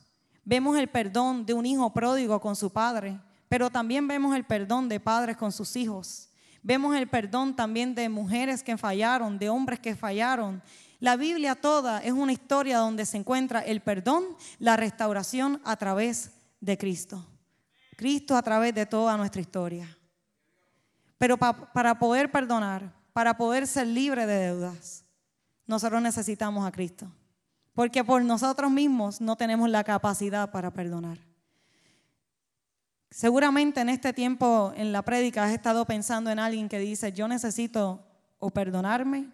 vemos 0.45 0.77
el 0.77 0.89
perdón 0.89 1.47
de 1.47 1.55
un 1.55 1.67
hijo 1.67 1.93
pródigo 1.93 2.41
con 2.41 2.57
su 2.57 2.71
padre, 2.71 3.21
pero 3.49 3.71
también 3.71 4.09
vemos 4.09 4.35
el 4.35 4.45
perdón 4.45 4.89
de 4.89 4.99
padres 4.99 5.37
con 5.37 5.53
sus 5.53 5.77
hijos. 5.77 6.29
Vemos 6.63 6.97
el 6.97 7.09
perdón 7.09 7.55
también 7.55 7.95
de 7.95 8.09
mujeres 8.09 8.65
que 8.65 8.77
fallaron, 8.77 9.39
de 9.39 9.49
hombres 9.49 9.79
que 9.79 9.95
fallaron. 9.95 10.63
La 10.99 11.17
Biblia 11.17 11.55
toda 11.55 12.01
es 12.01 12.13
una 12.13 12.33
historia 12.33 12.79
donde 12.79 13.07
se 13.07 13.17
encuentra 13.17 13.61
el 13.61 13.81
perdón, 13.81 14.25
la 14.59 14.77
restauración 14.77 15.61
a 15.65 15.77
través 15.77 16.33
de 16.61 16.77
Cristo. 16.77 17.25
Cristo 17.97 18.37
a 18.37 18.43
través 18.43 18.75
de 18.75 18.87
toda 18.87 19.17
nuestra 19.17 19.41
historia. 19.41 19.98
Pero 21.19 21.37
para 21.37 21.99
poder 21.99 22.31
perdonar, 22.31 22.93
para 23.13 23.37
poder 23.37 23.67
ser 23.67 23.89
libre 23.89 24.27
de 24.27 24.47
deudas, 24.47 25.05
nosotros 25.67 26.01
necesitamos 26.01 26.67
a 26.67 26.73
Cristo. 26.73 27.11
Porque 27.75 28.05
por 28.05 28.25
nosotros 28.25 28.71
mismos 28.71 29.21
no 29.21 29.37
tenemos 29.37 29.69
la 29.69 29.85
capacidad 29.85 30.51
para 30.51 30.73
perdonar. 30.73 31.19
Seguramente 33.11 33.81
en 33.81 33.89
este 33.89 34.13
tiempo 34.13 34.73
en 34.77 34.93
la 34.93 35.03
prédica 35.03 35.45
has 35.45 35.53
estado 35.53 35.85
pensando 35.85 36.31
en 36.31 36.39
alguien 36.39 36.69
que 36.69 36.79
dice, 36.79 37.13
yo 37.13 37.27
necesito 37.27 38.05
o 38.39 38.51
perdonarme, 38.51 39.31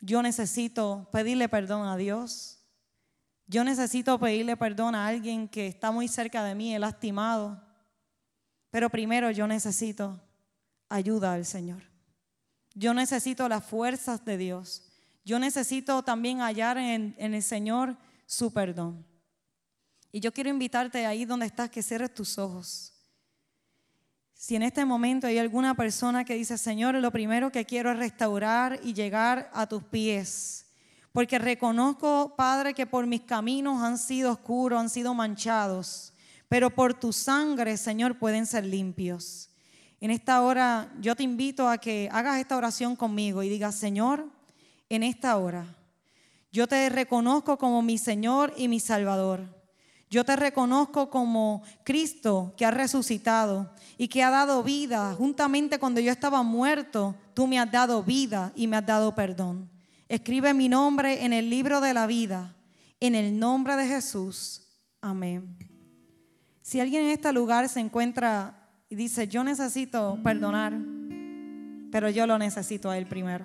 yo 0.00 0.22
necesito 0.22 1.08
pedirle 1.12 1.48
perdón 1.48 1.86
a 1.86 1.96
Dios, 1.96 2.60
yo 3.46 3.64
necesito 3.64 4.18
pedirle 4.18 4.56
perdón 4.56 4.94
a 4.94 5.06
alguien 5.06 5.48
que 5.48 5.66
está 5.66 5.90
muy 5.90 6.08
cerca 6.08 6.42
de 6.42 6.54
mí, 6.54 6.74
he 6.74 6.78
lastimado, 6.78 7.62
pero 8.70 8.90
primero 8.90 9.30
yo 9.30 9.46
necesito 9.46 10.20
ayuda 10.88 11.34
al 11.34 11.44
Señor. 11.44 11.82
Yo 12.74 12.94
necesito 12.94 13.48
las 13.48 13.64
fuerzas 13.64 14.24
de 14.24 14.36
Dios. 14.36 14.82
Yo 15.24 15.38
necesito 15.38 16.02
también 16.02 16.40
hallar 16.40 16.78
en, 16.78 17.14
el 17.18 17.42
Señor 17.42 17.96
su 18.24 18.52
perdón. 18.52 19.04
Y 20.12 20.20
yo 20.20 20.32
quiero 20.32 20.48
invitarte 20.50 21.04
ahí 21.04 21.24
donde 21.24 21.46
estás 21.46 21.70
que 21.70 21.82
cierres 21.82 22.14
tus 22.14 22.38
ojos. 22.38 22.92
Si 24.32 24.54
en 24.54 24.62
este 24.62 24.84
momento 24.84 25.26
hay 25.26 25.38
alguna 25.38 25.74
persona 25.74 26.24
que 26.24 26.34
dice, 26.34 26.56
Señor, 26.56 26.94
lo 26.94 27.10
primero 27.10 27.50
que 27.50 27.66
quiero 27.66 27.90
es 27.90 27.98
restaurar 27.98 28.78
y 28.84 28.94
llegar 28.94 29.50
a 29.52 29.66
tus 29.66 29.82
pies. 29.82 30.66
Porque 31.12 31.38
reconozco, 31.38 32.34
Padre, 32.36 32.74
que 32.74 32.86
por 32.86 33.06
mis 33.06 33.22
caminos 33.22 33.82
han 33.82 33.98
sido 33.98 34.30
oscuros, 34.30 34.78
han 34.78 34.88
sido 34.88 35.14
manchados, 35.14 36.12
pero 36.48 36.70
por 36.70 36.94
tu 36.94 37.12
sangre, 37.12 37.76
Señor, 37.76 38.18
pueden 38.18 38.46
ser 38.46 38.64
limpios. 38.64 39.47
En 40.00 40.10
esta 40.10 40.42
hora 40.42 40.92
yo 41.00 41.16
te 41.16 41.24
invito 41.24 41.68
a 41.68 41.78
que 41.78 42.08
hagas 42.12 42.38
esta 42.38 42.56
oración 42.56 42.94
conmigo 42.94 43.42
y 43.42 43.48
digas, 43.48 43.74
Señor, 43.74 44.26
en 44.88 45.02
esta 45.02 45.36
hora 45.36 45.74
yo 46.50 46.66
te 46.66 46.88
reconozco 46.88 47.58
como 47.58 47.82
mi 47.82 47.98
Señor 47.98 48.54
y 48.56 48.68
mi 48.68 48.80
Salvador. 48.80 49.58
Yo 50.10 50.24
te 50.24 50.36
reconozco 50.36 51.10
como 51.10 51.62
Cristo 51.84 52.54
que 52.56 52.64
ha 52.64 52.70
resucitado 52.70 53.70
y 53.98 54.08
que 54.08 54.22
ha 54.22 54.30
dado 54.30 54.62
vida. 54.62 55.14
Juntamente 55.14 55.78
cuando 55.78 56.00
yo 56.00 56.10
estaba 56.10 56.42
muerto, 56.42 57.14
tú 57.34 57.46
me 57.46 57.58
has 57.58 57.70
dado 57.70 58.02
vida 58.02 58.52
y 58.56 58.66
me 58.66 58.78
has 58.78 58.86
dado 58.86 59.14
perdón. 59.14 59.68
Escribe 60.08 60.54
mi 60.54 60.70
nombre 60.70 61.24
en 61.24 61.34
el 61.34 61.50
libro 61.50 61.82
de 61.82 61.92
la 61.92 62.06
vida, 62.06 62.56
en 63.00 63.14
el 63.14 63.38
nombre 63.38 63.76
de 63.76 63.86
Jesús. 63.86 64.62
Amén. 65.02 65.58
Si 66.62 66.80
alguien 66.80 67.04
en 67.04 67.10
este 67.10 67.30
lugar 67.32 67.68
se 67.68 67.80
encuentra 67.80 68.57
y 68.88 68.96
dice, 68.96 69.28
yo 69.28 69.44
necesito 69.44 70.18
perdonar, 70.22 70.72
pero 71.90 72.08
yo 72.10 72.26
lo 72.26 72.38
necesito 72.38 72.90
a 72.90 72.98
Él 72.98 73.06
primero. 73.06 73.44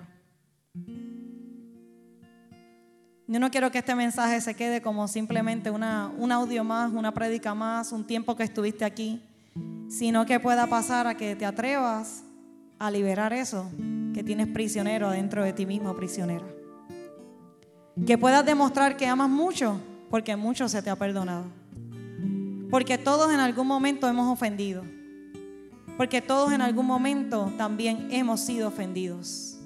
Yo 3.26 3.40
no 3.40 3.50
quiero 3.50 3.70
que 3.70 3.78
este 3.78 3.94
mensaje 3.94 4.40
se 4.40 4.54
quede 4.54 4.82
como 4.82 5.08
simplemente 5.08 5.70
una, 5.70 6.12
un 6.18 6.30
audio 6.30 6.62
más, 6.62 6.92
una 6.92 7.12
prédica 7.12 7.54
más, 7.54 7.92
un 7.92 8.06
tiempo 8.06 8.36
que 8.36 8.42
estuviste 8.42 8.84
aquí, 8.84 9.22
sino 9.88 10.26
que 10.26 10.40
pueda 10.40 10.66
pasar 10.66 11.06
a 11.06 11.16
que 11.16 11.34
te 11.34 11.46
atrevas 11.46 12.22
a 12.78 12.90
liberar 12.90 13.32
eso 13.32 13.70
que 14.12 14.22
tienes 14.22 14.46
prisionero 14.48 15.10
dentro 15.10 15.42
de 15.42 15.52
ti 15.52 15.66
mismo, 15.66 15.94
prisionera. 15.94 16.44
Que 18.06 18.18
puedas 18.18 18.44
demostrar 18.44 18.96
que 18.96 19.06
amas 19.06 19.30
mucho, 19.30 19.80
porque 20.10 20.36
mucho 20.36 20.68
se 20.68 20.82
te 20.82 20.90
ha 20.90 20.96
perdonado. 20.96 21.44
Porque 22.70 22.98
todos 22.98 23.32
en 23.32 23.40
algún 23.40 23.66
momento 23.66 24.08
hemos 24.08 24.30
ofendido. 24.30 24.84
Porque 25.96 26.20
todos 26.20 26.52
en 26.52 26.60
algún 26.60 26.86
momento 26.86 27.52
también 27.56 28.08
hemos 28.10 28.40
sido 28.40 28.68
ofendidos. 28.68 29.58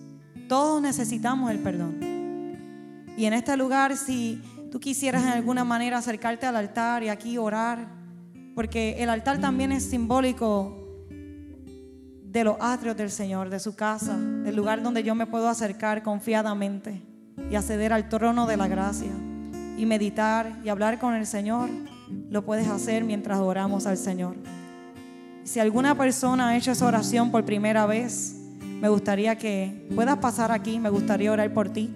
Todos 0.49 0.83
necesitamos 0.83 1.51
el 1.51 1.59
perdón. 1.59 1.99
Y 3.17 3.25
en 3.25 3.33
este 3.33 3.57
lugar, 3.57 3.97
si 3.97 4.41
tú 4.71 4.79
quisieras 4.79 5.23
en 5.23 5.31
alguna 5.31 5.65
manera 5.65 5.99
acercarte 5.99 6.47
al 6.47 6.57
altar 6.57 7.03
y 7.03 7.09
aquí 7.09 7.39
orar, 7.39 7.89
porque 8.55 9.03
el 9.03 9.11
altar 9.11 9.39
también 9.39 9.73
es 9.73 9.85
simbólico 9.85 10.77
de 12.23 12.45
los 12.45 12.57
atrios 12.61 12.97
del 12.97 13.11
Señor, 13.11 13.49
de 13.49 13.59
su 13.59 13.75
casa, 13.75 14.17
del 14.17 14.55
lugar 14.55 14.83
donde 14.83 15.03
yo 15.03 15.15
me 15.15 15.27
puedo 15.27 15.49
acercar 15.49 16.03
confiadamente 16.03 17.03
y 17.51 17.55
acceder 17.55 17.93
al 17.93 18.09
trono 18.09 18.47
de 18.47 18.57
la 18.57 18.69
gracia 18.69 19.11
y 19.77 19.87
meditar 19.87 20.59
y 20.63 20.69
hablar 20.69 20.99
con 20.99 21.15
el 21.15 21.27
Señor, 21.27 21.71
lo 22.31 22.45
puedes 22.45 22.69
hacer 22.69 23.05
mientras 23.05 23.39
oramos 23.39 23.87
al 23.87 23.97
Señor. 23.97 24.37
Si 25.49 25.61
alguna 25.61 25.95
persona 25.95 26.49
ha 26.49 26.57
hecho 26.59 26.73
esa 26.73 26.85
oración 26.85 27.31
por 27.31 27.47
primera 27.47 27.87
vez, 27.87 28.35
me 28.61 28.91
gustaría 28.91 29.39
que 29.39 29.89
puedas 29.95 30.19
pasar 30.19 30.53
aquí, 30.53 30.79
me 30.79 30.91
gustaría 30.91 31.33
orar 31.33 31.55
por 31.55 31.71
ti. 31.71 31.91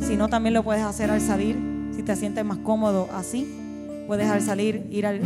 Si 0.00 0.16
no, 0.16 0.28
también 0.28 0.54
lo 0.54 0.62
puedes 0.62 0.82
hacer 0.82 1.10
al 1.10 1.20
salir. 1.20 1.58
Si 1.94 2.02
te 2.02 2.16
sientes 2.16 2.42
más 2.46 2.56
cómodo 2.56 3.10
así, 3.14 4.02
puedes 4.06 4.30
al 4.30 4.40
salir 4.40 4.86
ir 4.90 5.04
al 5.06 5.20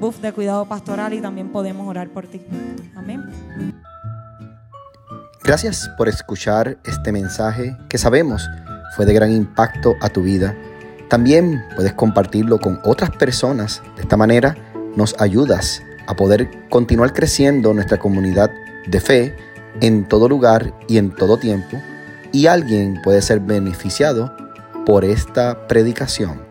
buff 0.00 0.20
de 0.20 0.32
cuidado 0.32 0.66
pastoral 0.66 1.14
y 1.14 1.20
también 1.20 1.52
podemos 1.52 1.86
orar 1.86 2.08
por 2.08 2.26
ti. 2.26 2.42
Amén. 2.96 3.22
Gracias 5.44 5.88
por 5.96 6.08
escuchar 6.08 6.78
este 6.82 7.12
mensaje 7.12 7.76
que 7.88 7.96
sabemos 7.96 8.50
fue 8.96 9.06
de 9.06 9.14
gran 9.14 9.30
impacto 9.30 9.94
a 10.00 10.08
tu 10.08 10.20
vida. 10.22 10.56
También 11.08 11.62
puedes 11.76 11.92
compartirlo 11.92 12.58
con 12.58 12.80
otras 12.82 13.10
personas. 13.10 13.82
De 13.94 14.02
esta 14.02 14.16
manera 14.16 14.56
nos 14.96 15.14
ayudas 15.18 15.82
a 16.06 16.14
poder 16.16 16.50
continuar 16.68 17.12
creciendo 17.12 17.72
nuestra 17.74 17.98
comunidad 17.98 18.50
de 18.86 19.00
fe 19.00 19.36
en 19.80 20.06
todo 20.08 20.28
lugar 20.28 20.74
y 20.88 20.98
en 20.98 21.14
todo 21.14 21.36
tiempo 21.36 21.80
y 22.32 22.46
alguien 22.46 23.00
puede 23.02 23.22
ser 23.22 23.40
beneficiado 23.40 24.34
por 24.84 25.04
esta 25.04 25.66
predicación. 25.66 26.42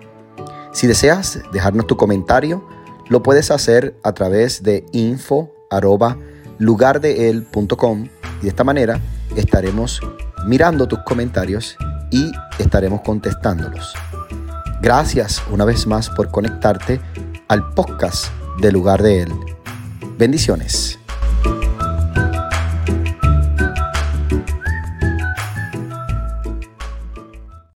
Si 0.71 0.87
deseas 0.87 1.39
dejarnos 1.51 1.87
tu 1.87 1.97
comentario, 1.97 2.67
lo 3.09 3.21
puedes 3.21 3.51
hacer 3.51 3.95
a 4.03 4.13
través 4.13 4.63
de 4.63 4.85
info 4.91 5.53
y 8.39 8.43
de 8.43 8.49
esta 8.49 8.63
manera 8.63 8.99
estaremos 9.35 9.99
mirando 10.45 10.87
tus 10.87 10.99
comentarios 10.99 11.75
y 12.11 12.31
estaremos 12.59 13.01
contestándolos. 13.01 13.93
Gracias 14.81 15.41
una 15.51 15.65
vez 15.65 15.87
más 15.87 16.09
por 16.09 16.29
conectarte 16.29 17.01
al 17.53 17.69
podcast 17.75 18.33
de 18.57 18.71
Lugar 18.71 19.03
de 19.03 19.21
Él. 19.21 19.33
Bendiciones. 20.17 21.02